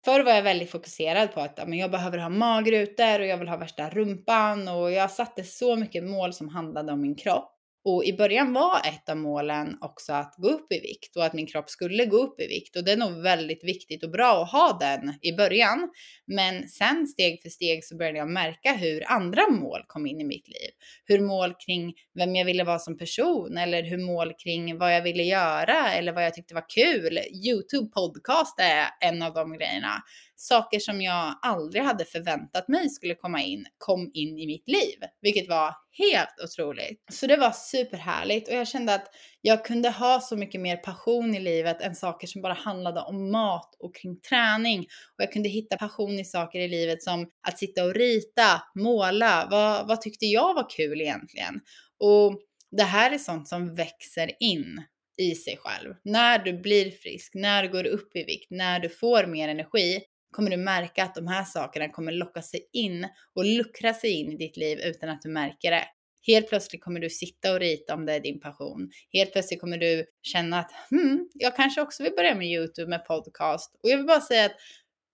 Förr 0.05 0.21
var 0.21 0.33
jag 0.33 0.43
väldigt 0.43 0.71
fokuserad 0.71 1.35
på 1.35 1.41
att 1.41 1.61
jag 1.69 1.91
behöver 1.91 2.19
ha 2.19 2.29
magrutor 2.29 3.21
och 3.21 3.27
jag 3.27 3.39
vill 3.39 3.49
ha 3.49 3.57
värsta 3.57 3.91
rumpan 3.91 4.69
och 4.69 4.93
jag 4.93 5.11
satte 5.11 5.45
så 5.45 5.77
mycket 5.77 6.05
mål 6.05 6.33
som 6.33 6.49
handlade 6.49 6.93
om 6.93 7.01
min 7.01 7.15
kropp. 7.15 7.58
Och 7.91 8.05
i 8.05 8.13
början 8.13 8.53
var 8.53 8.79
ett 8.79 9.09
av 9.09 9.17
målen 9.17 9.79
också 9.81 10.13
att 10.13 10.35
gå 10.37 10.49
upp 10.49 10.73
i 10.73 10.81
vikt 10.81 11.17
och 11.17 11.25
att 11.25 11.33
min 11.33 11.47
kropp 11.47 11.71
skulle 11.71 12.07
gå 12.07 12.17
upp 12.17 12.41
i 12.41 12.47
vikt. 12.47 12.77
Och 12.77 12.85
det 12.85 12.93
är 12.93 12.97
nog 12.97 13.23
väldigt 13.23 13.65
viktigt 13.65 14.05
och 14.05 14.11
bra 14.11 14.43
att 14.43 14.53
ha 14.53 14.79
den 14.81 15.15
i 15.23 15.33
början. 15.33 15.91
Men 16.27 16.69
sen 16.69 17.07
steg 17.07 17.43
för 17.43 17.49
steg 17.49 17.85
så 17.85 17.97
började 17.97 18.19
jag 18.19 18.29
märka 18.29 18.73
hur 18.73 19.13
andra 19.13 19.49
mål 19.51 19.81
kom 19.87 20.07
in 20.07 20.21
i 20.21 20.25
mitt 20.25 20.49
liv. 20.49 20.71
Hur 21.05 21.21
mål 21.21 21.55
kring 21.67 21.95
vem 22.15 22.37
jag 22.37 22.45
ville 22.45 22.65
vara 22.65 22.79
som 22.79 22.99
person 22.99 23.59
eller 23.59 23.83
hur 23.83 23.99
mål 23.99 24.33
kring 24.45 24.79
vad 24.79 24.95
jag 24.95 25.03
ville 25.03 25.23
göra 25.23 25.93
eller 25.93 26.13
vad 26.13 26.25
jag 26.25 26.35
tyckte 26.35 26.55
var 26.55 26.69
kul. 26.69 27.19
Youtube 27.47 27.91
podcast 27.91 28.61
är 28.61 29.09
en 29.09 29.23
av 29.23 29.35
de 29.35 29.53
grejerna 29.53 30.03
saker 30.41 30.79
som 30.79 31.01
jag 31.01 31.39
aldrig 31.43 31.83
hade 31.83 32.05
förväntat 32.05 32.69
mig 32.69 32.91
skulle 32.91 33.15
komma 33.15 33.43
in, 33.43 33.67
kom 33.79 34.11
in 34.15 34.39
i 34.39 34.47
mitt 34.47 34.69
liv, 34.69 34.99
vilket 35.21 35.49
var 35.49 35.75
helt 35.99 36.41
otroligt. 36.45 37.05
Så 37.13 37.27
det 37.27 37.37
var 37.37 37.51
superhärligt 37.51 38.49
och 38.49 38.55
jag 38.55 38.69
kände 38.69 38.95
att 38.95 39.07
jag 39.41 39.65
kunde 39.65 39.91
ha 39.91 40.21
så 40.21 40.37
mycket 40.37 40.61
mer 40.61 40.77
passion 40.77 41.35
i 41.35 41.41
livet 41.41 41.81
än 41.81 41.95
saker 41.95 42.27
som 42.27 42.43
bara 42.43 42.53
handlade 42.53 43.01
om 43.01 43.31
mat 43.31 43.77
och 43.79 43.95
kring 43.95 44.21
träning. 44.21 44.81
Och 44.81 45.23
jag 45.23 45.33
kunde 45.33 45.49
hitta 45.49 45.77
passion 45.77 46.19
i 46.19 46.25
saker 46.25 46.61
i 46.61 46.69
livet 46.69 47.03
som 47.03 47.31
att 47.49 47.59
sitta 47.59 47.85
och 47.85 47.95
rita, 47.95 48.63
måla. 48.75 49.49
Vad, 49.51 49.89
vad 49.89 50.01
tyckte 50.01 50.27
jag 50.27 50.55
var 50.55 50.71
kul 50.71 51.01
egentligen? 51.01 51.61
Och 51.99 52.41
det 52.71 52.83
här 52.83 53.11
är 53.11 53.19
sånt 53.19 53.49
som 53.49 53.75
växer 53.75 54.33
in 54.41 54.83
i 55.19 55.35
sig 55.35 55.57
själv. 55.57 55.95
När 56.05 56.39
du 56.39 56.53
blir 56.53 56.91
frisk, 56.91 57.35
när 57.35 57.63
du 57.63 57.69
går 57.69 57.87
upp 57.87 58.17
i 58.17 58.25
vikt, 58.25 58.51
när 58.51 58.81
du 58.81 58.89
får 58.89 59.27
mer 59.27 59.49
energi, 59.49 60.01
kommer 60.31 60.51
du 60.51 60.57
märka 60.57 61.05
att 61.05 61.15
de 61.15 61.27
här 61.27 61.45
sakerna 61.45 61.89
kommer 61.89 62.13
locka 62.13 62.43
sig 62.43 62.69
in 62.73 63.09
och 63.35 63.45
luckra 63.45 63.95
sig 63.95 64.11
in 64.11 64.33
i 64.33 64.37
ditt 64.37 64.57
liv 64.57 64.79
utan 64.79 65.09
att 65.09 65.23
du 65.23 65.29
märker 65.29 65.71
det. 65.71 65.85
Helt 66.27 66.49
plötsligt 66.49 66.85
kommer 66.85 67.01
du 67.01 67.11
sitta 67.11 67.53
och 67.53 67.61
rita 67.61 67.95
om 67.95 68.07
det 68.07 68.13
är 68.13 68.21
din 68.21 68.41
passion. 68.41 68.91
Helt 69.13 69.33
plötsligt 69.33 69.61
kommer 69.61 69.79
du 69.79 70.05
känna 70.23 70.59
att 70.59 70.73
hmm, 70.91 71.29
jag 71.35 71.57
kanske 71.57 71.81
också 71.81 72.03
vill 72.03 72.13
börja 72.17 72.35
med 72.35 72.47
YouTube 72.47 72.91
med 72.91 73.07
podcast. 73.07 73.75
Och 73.83 73.91
jag 73.91 73.97
vill 73.97 74.07
bara 74.07 74.21
säga 74.21 74.47
att 74.47 74.57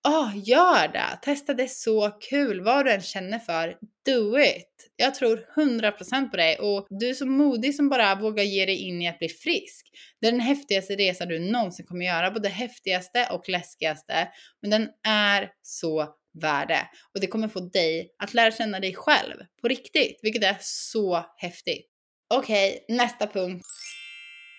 oh, 0.08 0.30
gör 0.48 0.88
det! 0.88 1.18
Testa, 1.22 1.54
det 1.54 1.62
är 1.62 1.66
så 1.66 2.10
kul. 2.10 2.60
Vad 2.60 2.84
du 2.84 2.92
än 2.92 3.00
känner 3.00 3.38
för, 3.38 3.76
do 4.06 4.38
it! 4.38 4.92
Jag 4.96 5.14
tror 5.14 5.46
100% 5.56 6.30
på 6.30 6.36
dig 6.36 6.58
och 6.58 6.86
du 6.90 7.08
är 7.08 7.14
så 7.14 7.26
modig 7.26 7.74
som 7.74 7.88
bara 7.88 8.14
vågar 8.14 8.44
ge 8.44 8.66
dig 8.66 8.76
in 8.76 9.02
i 9.02 9.08
att 9.08 9.18
bli 9.18 9.28
frisk. 9.28 9.90
Det 10.20 10.26
är 10.26 10.32
den 10.32 10.40
häftigaste 10.40 10.96
resan 10.96 11.28
du 11.28 11.38
någonsin 11.38 11.86
kommer 11.86 12.06
göra, 12.06 12.30
både 12.30 12.48
häftigaste 12.48 13.28
och 13.30 13.48
läskigaste. 13.48 14.28
Men 14.62 14.70
den 14.70 14.88
är 15.06 15.50
så 15.62 16.14
värd 16.40 16.68
det. 16.68 16.88
Och 17.14 17.20
det 17.20 17.26
kommer 17.26 17.48
få 17.48 17.60
dig 17.60 18.14
att 18.22 18.34
lära 18.34 18.50
känna 18.50 18.80
dig 18.80 18.94
själv 18.94 19.36
på 19.62 19.68
riktigt, 19.68 20.20
vilket 20.22 20.44
är 20.44 20.56
så 20.60 21.24
häftigt. 21.36 21.90
Okej, 22.34 22.82
okay, 22.84 22.96
nästa 22.96 23.26
punkt. 23.26 23.66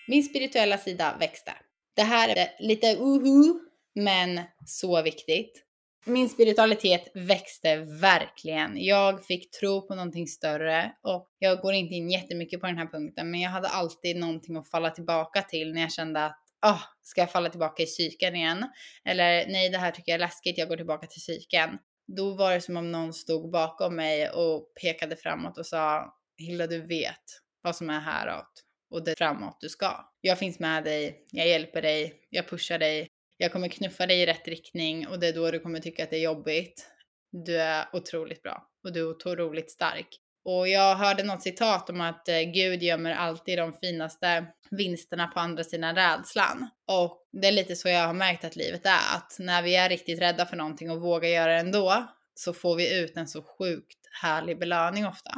Min 0.08 0.22
spirituella 0.22 0.78
sida 0.78 1.16
växte. 1.20 1.52
Det 1.96 2.02
här 2.02 2.28
är 2.28 2.48
lite 2.58 2.86
uhu, 2.86 3.65
men 3.96 4.40
så 4.66 5.02
viktigt. 5.02 5.62
Min 6.08 6.28
spiritualitet 6.28 7.08
växte 7.14 7.76
verkligen. 7.76 8.84
Jag 8.84 9.24
fick 9.24 9.50
tro 9.50 9.86
på 9.86 9.94
någonting 9.94 10.26
större 10.26 10.92
och 11.02 11.28
jag 11.38 11.60
går 11.60 11.72
inte 11.72 11.94
in 11.94 12.10
jättemycket 12.10 12.60
på 12.60 12.66
den 12.66 12.78
här 12.78 12.86
punkten, 12.86 13.30
men 13.30 13.40
jag 13.40 13.50
hade 13.50 13.68
alltid 13.68 14.16
någonting 14.16 14.56
att 14.56 14.70
falla 14.70 14.90
tillbaka 14.90 15.42
till 15.42 15.72
när 15.72 15.80
jag 15.80 15.92
kände 15.92 16.24
att 16.24 16.38
oh, 16.66 16.82
ska 17.02 17.20
jag 17.20 17.32
falla 17.32 17.50
tillbaka 17.50 17.82
i 17.82 17.86
psyken 17.86 18.36
igen? 18.36 18.66
Eller 19.04 19.46
nej, 19.48 19.70
det 19.70 19.78
här 19.78 19.90
tycker 19.90 20.12
jag 20.12 20.14
är 20.14 20.26
läskigt, 20.26 20.58
jag 20.58 20.68
går 20.68 20.76
tillbaka 20.76 21.06
till 21.06 21.20
psyken. 21.20 21.78
Då 22.16 22.34
var 22.34 22.54
det 22.54 22.60
som 22.60 22.76
om 22.76 22.92
någon 22.92 23.12
stod 23.12 23.50
bakom 23.50 23.96
mig 23.96 24.30
och 24.30 24.74
pekade 24.82 25.16
framåt 25.16 25.58
och 25.58 25.66
sa 25.66 26.14
Hilda, 26.38 26.66
du 26.66 26.86
vet 26.86 27.24
vad 27.62 27.76
som 27.76 27.90
är 27.90 28.00
häråt 28.00 28.62
och 28.90 29.04
det 29.04 29.10
är 29.10 29.16
framåt 29.16 29.56
du 29.60 29.68
ska. 29.68 30.10
Jag 30.20 30.38
finns 30.38 30.58
med 30.58 30.84
dig, 30.84 31.24
jag 31.30 31.48
hjälper 31.48 31.82
dig, 31.82 32.14
jag 32.30 32.48
pushar 32.48 32.78
dig, 32.78 33.08
jag 33.36 33.52
kommer 33.52 33.68
knuffa 33.68 34.06
dig 34.06 34.22
i 34.22 34.26
rätt 34.26 34.48
riktning 34.48 35.06
och 35.06 35.20
det 35.20 35.28
är 35.28 35.32
då 35.32 35.50
du 35.50 35.60
kommer 35.60 35.80
tycka 35.80 36.04
att 36.04 36.10
det 36.10 36.16
är 36.16 36.24
jobbigt. 36.24 36.86
du 37.32 37.60
är 37.60 37.86
otroligt 37.92 38.42
bra 38.42 38.68
och 38.84 38.92
du 38.92 39.00
är 39.00 39.10
otroligt 39.10 39.70
stark. 39.70 40.08
Och 40.44 40.68
jag 40.68 40.96
hörde 40.96 41.22
något 41.22 41.42
citat 41.42 41.90
om 41.90 42.00
att 42.00 42.28
eh, 42.28 42.40
Gud 42.40 42.82
gömmer 42.82 43.10
alltid 43.14 43.58
de 43.58 43.72
finaste 43.72 44.46
vinsterna 44.70 45.26
på 45.26 45.40
andra 45.40 45.64
sidan 45.64 45.94
rädslan. 45.94 46.68
Och 46.86 47.28
det 47.32 47.48
är 47.48 47.52
lite 47.52 47.76
så 47.76 47.88
jag 47.88 48.06
har 48.06 48.14
märkt 48.14 48.44
att 48.44 48.56
livet 48.56 48.86
är, 48.86 49.16
att 49.16 49.36
när 49.38 49.62
vi 49.62 49.76
är 49.76 49.88
riktigt 49.88 50.20
rädda 50.20 50.46
för 50.46 50.56
någonting 50.56 50.90
och 50.90 51.00
vågar 51.00 51.28
göra 51.28 51.52
det 51.52 51.58
ändå, 51.58 52.06
så 52.34 52.52
får 52.52 52.76
vi 52.76 53.00
ut 53.00 53.16
en 53.16 53.28
så 53.28 53.42
sjukt 53.42 53.98
härlig 54.22 54.58
belöning 54.58 55.06
ofta. 55.06 55.30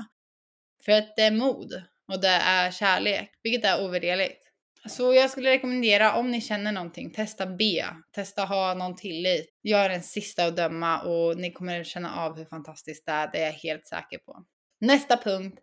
För 0.84 0.92
att 0.92 1.16
det 1.16 1.22
är 1.22 1.30
mod 1.30 1.82
och 2.12 2.20
det 2.20 2.28
är 2.28 2.70
kärlek, 2.70 3.30
vilket 3.42 3.64
är 3.64 3.84
ovärderligt. 3.84 4.47
Så 4.86 5.14
jag 5.14 5.30
skulle 5.30 5.50
rekommendera 5.50 6.14
om 6.14 6.30
ni 6.30 6.40
känner 6.40 6.72
någonting, 6.72 7.10
testa 7.10 7.46
be, 7.46 7.84
testa 8.12 8.44
ha 8.44 8.74
någon 8.74 8.96
tillit. 8.96 9.58
Jag 9.62 9.84
är 9.84 9.88
den 9.88 10.02
sista 10.02 10.44
att 10.44 10.56
döma 10.56 11.02
och 11.02 11.36
ni 11.36 11.52
kommer 11.52 11.84
känna 11.84 12.16
av 12.16 12.36
hur 12.36 12.44
fantastiskt 12.44 13.06
det 13.06 13.12
är, 13.12 13.30
det 13.32 13.38
är 13.38 13.46
jag 13.46 13.52
helt 13.52 13.86
säker 13.86 14.18
på. 14.18 14.44
Nästa 14.80 15.16
punkt. 15.16 15.58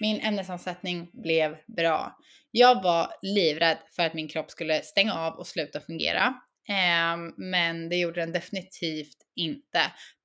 Min 0.00 0.20
ämnesomsättning 0.20 1.10
blev 1.12 1.56
bra. 1.76 2.16
Jag 2.50 2.82
var 2.82 3.12
livrädd 3.22 3.78
för 3.96 4.02
att 4.02 4.14
min 4.14 4.28
kropp 4.28 4.50
skulle 4.50 4.82
stänga 4.82 5.14
av 5.14 5.34
och 5.34 5.46
sluta 5.46 5.80
fungera. 5.80 6.34
Ehm, 6.68 7.32
men 7.36 7.88
det 7.88 7.96
gjorde 7.96 8.20
den 8.20 8.32
definitivt 8.32 9.16
inte. 9.36 9.80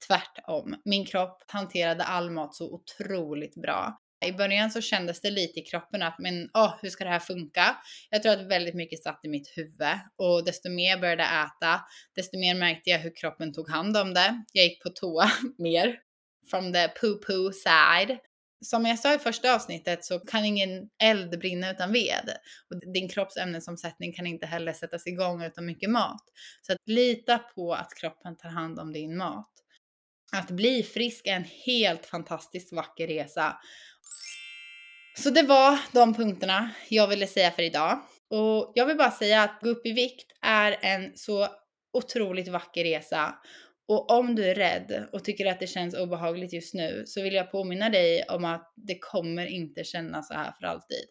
Tvärtom. 0.07 0.75
Min 0.85 1.05
kropp 1.05 1.43
hanterade 1.47 2.03
all 2.03 2.31
mat 2.31 2.55
så 2.55 2.73
otroligt 2.73 3.55
bra. 3.55 4.00
I 4.25 4.31
början 4.31 4.71
så 4.71 4.81
kändes 4.81 5.21
det 5.21 5.31
lite 5.31 5.59
i 5.59 5.63
kroppen 5.63 6.01
att 6.01 6.19
men 6.19 6.49
åh, 6.53 6.75
hur 6.81 6.89
ska 6.89 7.03
det 7.03 7.09
här 7.09 7.19
funka? 7.19 7.77
Jag 8.09 8.23
tror 8.23 8.33
att 8.33 8.47
väldigt 8.47 8.75
mycket 8.75 9.03
satt 9.03 9.19
i 9.23 9.27
mitt 9.27 9.57
huvud 9.57 9.99
och 10.17 10.45
desto 10.45 10.69
mer 10.69 10.89
jag 10.89 11.01
började 11.01 11.23
äta, 11.23 11.81
desto 12.15 12.37
mer 12.37 12.55
märkte 12.55 12.89
jag 12.89 12.99
hur 12.99 13.15
kroppen 13.15 13.53
tog 13.53 13.69
hand 13.69 13.97
om 13.97 14.13
det. 14.13 14.43
Jag 14.53 14.65
gick 14.65 14.83
på 14.83 14.89
toa 14.89 15.31
mer 15.57 15.99
from 16.49 16.73
the 16.73 16.87
poo-poo 16.87 17.51
side. 17.51 18.17
Som 18.65 18.85
jag 18.85 18.99
sa 18.99 19.15
i 19.15 19.19
första 19.19 19.55
avsnittet 19.55 20.05
så 20.05 20.19
kan 20.19 20.45
ingen 20.45 20.89
eld 21.03 21.39
brinna 21.39 21.71
utan 21.71 21.93
ved. 21.93 22.29
Och 22.69 22.93
din 22.93 23.09
kropps 23.09 23.37
ämnesomsättning 23.37 24.13
kan 24.13 24.27
inte 24.27 24.45
heller 24.45 24.73
sättas 24.73 25.07
igång 25.07 25.43
utan 25.43 25.65
mycket 25.65 25.89
mat. 25.89 26.23
Så 26.61 26.73
att 26.73 26.77
lita 26.85 27.37
på 27.37 27.73
att 27.73 27.95
kroppen 27.95 28.37
tar 28.37 28.49
hand 28.49 28.79
om 28.79 28.93
din 28.93 29.17
mat. 29.17 29.51
Att 30.31 30.51
bli 30.51 30.83
frisk 30.83 31.27
är 31.27 31.35
en 31.35 31.45
helt 31.65 32.05
fantastiskt 32.05 32.73
vacker 32.73 33.07
resa. 33.07 33.57
Så 35.13 35.29
det 35.29 35.43
var 35.43 35.79
de 35.91 36.13
punkterna 36.13 36.71
jag 36.89 37.07
ville 37.07 37.27
säga 37.27 37.51
för 37.51 37.63
idag. 37.63 38.01
Och 38.29 38.71
jag 38.75 38.85
vill 38.85 38.97
bara 38.97 39.11
säga 39.11 39.43
att 39.43 39.61
gå 39.61 39.69
upp 39.69 39.85
i 39.85 39.91
vikt 39.91 40.31
är 40.41 40.77
en 40.81 41.17
så 41.17 41.47
otroligt 41.93 42.47
vacker 42.47 42.83
resa. 42.83 43.35
Och 43.87 44.11
om 44.11 44.35
du 44.35 44.49
är 44.49 44.55
rädd 44.55 45.07
och 45.11 45.23
tycker 45.23 45.45
att 45.45 45.59
det 45.59 45.67
känns 45.67 45.95
obehagligt 45.95 46.53
just 46.53 46.73
nu 46.73 47.03
så 47.05 47.23
vill 47.23 47.33
jag 47.33 47.51
påminna 47.51 47.89
dig 47.89 48.23
om 48.29 48.45
att 48.45 48.73
det 48.75 48.99
kommer 48.99 49.45
inte 49.45 49.83
kännas 49.83 50.27
så 50.27 50.33
här 50.33 50.51
för 50.59 50.67
alltid. 50.67 51.05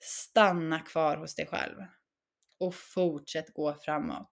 Stanna 0.00 0.78
kvar 0.78 1.16
hos 1.16 1.34
dig 1.34 1.46
själv 1.46 1.76
och 2.60 2.74
fortsätt 2.74 3.54
gå 3.54 3.74
framåt. 3.74 4.30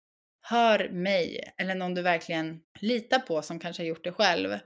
Hör 0.41 0.89
mig 0.89 1.55
eller 1.59 1.75
någon 1.75 1.95
du 1.95 2.03
verkligen 2.03 2.61
litar 2.81 3.19
på 3.19 3.43
som 3.43 3.59
kanske 3.59 3.83
har 3.83 3.89
gjort 3.89 4.05
det 4.05 4.13
själv. 4.13 4.59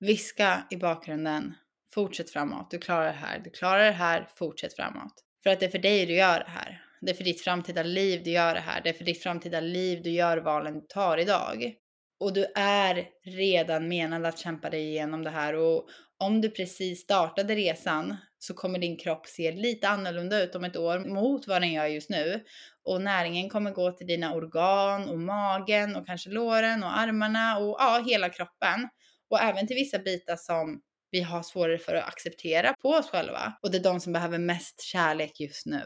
Viska 0.00 0.66
i 0.70 0.76
bakgrunden. 0.76 1.54
Fortsätt 1.94 2.30
framåt. 2.30 2.70
Du 2.70 2.78
klarar 2.78 3.06
det 3.06 3.12
här. 3.12 3.38
Du 3.38 3.50
klarar 3.50 3.84
det 3.84 3.92
här. 3.92 4.28
Fortsätt 4.36 4.76
framåt. 4.76 5.12
För 5.42 5.50
att 5.50 5.60
det 5.60 5.66
är 5.66 5.70
för 5.70 5.78
dig 5.78 6.06
du 6.06 6.14
gör 6.14 6.38
det 6.38 6.50
här. 6.50 6.82
Det 7.00 7.10
är 7.10 7.14
för 7.14 7.24
ditt 7.24 7.40
framtida 7.40 7.82
liv 7.82 8.22
du 8.24 8.30
gör 8.30 8.54
det 8.54 8.60
här. 8.60 8.80
Det 8.82 8.88
är 8.88 8.92
för 8.92 9.04
ditt 9.04 9.22
framtida 9.22 9.60
liv 9.60 10.02
du 10.02 10.10
gör 10.10 10.38
valen 10.38 10.74
du 10.74 10.86
tar 10.88 11.18
idag. 11.18 11.74
Och 12.20 12.32
du 12.32 12.46
är 12.54 13.08
redan 13.24 13.88
menad 13.88 14.26
att 14.26 14.38
kämpa 14.38 14.70
dig 14.70 14.88
igenom 14.88 15.24
det 15.24 15.30
här 15.30 15.54
och 15.54 15.88
om 16.18 16.40
du 16.40 16.50
precis 16.50 17.00
startade 17.00 17.54
resan 17.54 18.16
så 18.38 18.54
kommer 18.54 18.78
din 18.78 18.96
kropp 18.96 19.26
se 19.26 19.52
lite 19.52 19.88
annorlunda 19.88 20.42
ut 20.42 20.54
om 20.54 20.64
ett 20.64 20.76
år 20.76 20.98
mot 20.98 21.48
vad 21.48 21.62
den 21.62 21.72
gör 21.72 21.86
just 21.86 22.10
nu. 22.10 22.44
Och 22.84 23.02
näringen 23.02 23.48
kommer 23.48 23.70
gå 23.70 23.92
till 23.92 24.06
dina 24.06 24.34
organ 24.34 25.08
och 25.08 25.18
magen 25.18 25.96
och 25.96 26.06
kanske 26.06 26.30
låren 26.30 26.82
och 26.82 26.98
armarna 26.98 27.58
och 27.58 27.76
ja, 27.78 28.04
hela 28.06 28.28
kroppen. 28.28 28.88
Och 29.30 29.40
även 29.40 29.66
till 29.66 29.76
vissa 29.76 29.98
bitar 29.98 30.36
som 30.36 30.80
vi 31.12 31.20
har 31.20 31.42
svårare 31.42 31.78
för 31.78 31.94
att 31.94 32.08
acceptera 32.08 32.74
på 32.82 32.88
oss 32.88 33.10
själva. 33.10 33.52
Och 33.62 33.70
det 33.70 33.78
är 33.78 33.82
de 33.82 34.00
som 34.00 34.12
behöver 34.12 34.38
mest 34.38 34.82
kärlek 34.82 35.40
just 35.40 35.66
nu. 35.66 35.84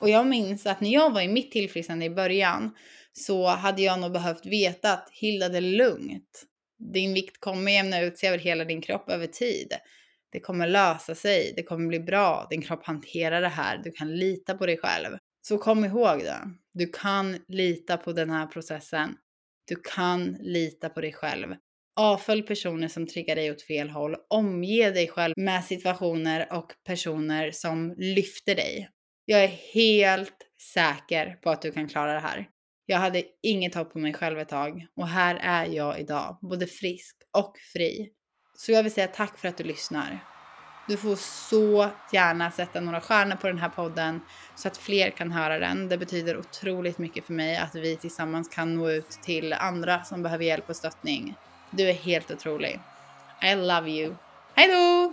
Och 0.00 0.10
jag 0.10 0.26
minns 0.26 0.66
att 0.66 0.80
när 0.80 0.90
jag 0.90 1.12
var 1.12 1.20
i 1.20 1.28
mitt 1.28 1.52
tillfrisknande 1.52 2.04
i 2.04 2.10
början 2.10 2.74
så 3.12 3.46
hade 3.46 3.82
jag 3.82 4.00
nog 4.00 4.12
behövt 4.12 4.46
veta 4.46 4.92
att 4.92 5.08
Hilda, 5.12 5.48
det 5.48 5.56
är 5.56 5.60
lugnt. 5.60 6.44
Din 6.94 7.14
vikt 7.14 7.40
kommer 7.40 7.72
jämna 7.72 8.00
ut 8.00 8.18
sig 8.18 8.28
över 8.28 8.38
hela 8.38 8.64
din 8.64 8.82
kropp 8.82 9.10
över 9.10 9.26
tid. 9.26 9.72
Det 10.32 10.40
kommer 10.40 10.66
lösa 10.66 11.14
sig, 11.14 11.52
det 11.56 11.62
kommer 11.62 11.88
bli 11.88 12.00
bra, 12.00 12.46
din 12.50 12.62
kropp 12.62 12.84
hanterar 12.84 13.40
det 13.40 13.48
här, 13.48 13.78
du 13.84 13.90
kan 13.90 14.16
lita 14.16 14.54
på 14.54 14.66
dig 14.66 14.78
själv. 14.78 15.16
Så 15.40 15.58
kom 15.58 15.84
ihåg 15.84 16.18
det, 16.18 16.50
du 16.72 16.86
kan 16.86 17.38
lita 17.48 17.96
på 17.96 18.12
den 18.12 18.30
här 18.30 18.46
processen. 18.46 19.16
Du 19.68 19.76
kan 19.76 20.36
lita 20.40 20.88
på 20.88 21.00
dig 21.00 21.12
själv. 21.12 21.54
Avfölj 22.00 22.42
personer 22.42 22.88
som 22.88 23.06
triggar 23.06 23.36
dig 23.36 23.50
åt 23.50 23.62
fel 23.62 23.90
håll. 23.90 24.16
Omge 24.30 24.90
dig 24.90 25.08
själv 25.08 25.34
med 25.36 25.64
situationer 25.64 26.52
och 26.52 26.72
personer 26.86 27.50
som 27.50 27.94
lyfter 27.96 28.54
dig. 28.54 28.88
Jag 29.24 29.44
är 29.44 29.48
helt 29.74 30.36
säker 30.74 31.38
på 31.42 31.50
att 31.50 31.62
du 31.62 31.72
kan 31.72 31.88
klara 31.88 32.12
det 32.12 32.20
här. 32.20 32.48
Jag 32.86 32.98
hade 32.98 33.22
inget 33.42 33.74
hopp 33.74 33.92
på 33.92 33.98
mig 33.98 34.14
själv 34.14 34.38
ett 34.38 34.48
tag 34.48 34.86
och 34.96 35.08
här 35.08 35.34
är 35.42 35.66
jag 35.66 36.00
idag, 36.00 36.38
både 36.42 36.66
frisk 36.66 37.16
och 37.38 37.54
fri. 37.72 38.08
Så 38.58 38.72
jag 38.72 38.82
vill 38.82 38.92
säga 38.92 39.06
tack 39.06 39.38
för 39.38 39.48
att 39.48 39.56
du 39.56 39.64
lyssnar. 39.64 40.24
Du 40.88 40.96
får 40.96 41.16
så 41.16 41.90
gärna 42.12 42.50
sätta 42.50 42.80
några 42.80 43.00
stjärnor 43.00 43.36
på 43.36 43.46
den 43.46 43.58
här 43.58 43.68
podden 43.68 44.20
så 44.56 44.68
att 44.68 44.76
fler 44.76 45.10
kan 45.10 45.32
höra 45.32 45.58
den. 45.58 45.88
Det 45.88 45.98
betyder 45.98 46.38
otroligt 46.38 46.98
mycket 46.98 47.24
för 47.24 47.32
mig 47.32 47.56
att 47.56 47.74
vi 47.74 47.96
tillsammans 47.96 48.48
kan 48.48 48.74
nå 48.74 48.90
ut 48.90 49.10
till 49.10 49.52
andra 49.52 50.04
som 50.04 50.22
behöver 50.22 50.44
hjälp 50.44 50.68
och 50.68 50.76
stöttning. 50.76 51.34
Du 51.70 51.88
är 51.88 51.92
helt 51.92 52.30
otrolig. 52.30 52.80
I 53.42 53.54
love 53.54 53.90
you. 53.90 54.14
Hej 54.54 54.68
då! 54.68 55.12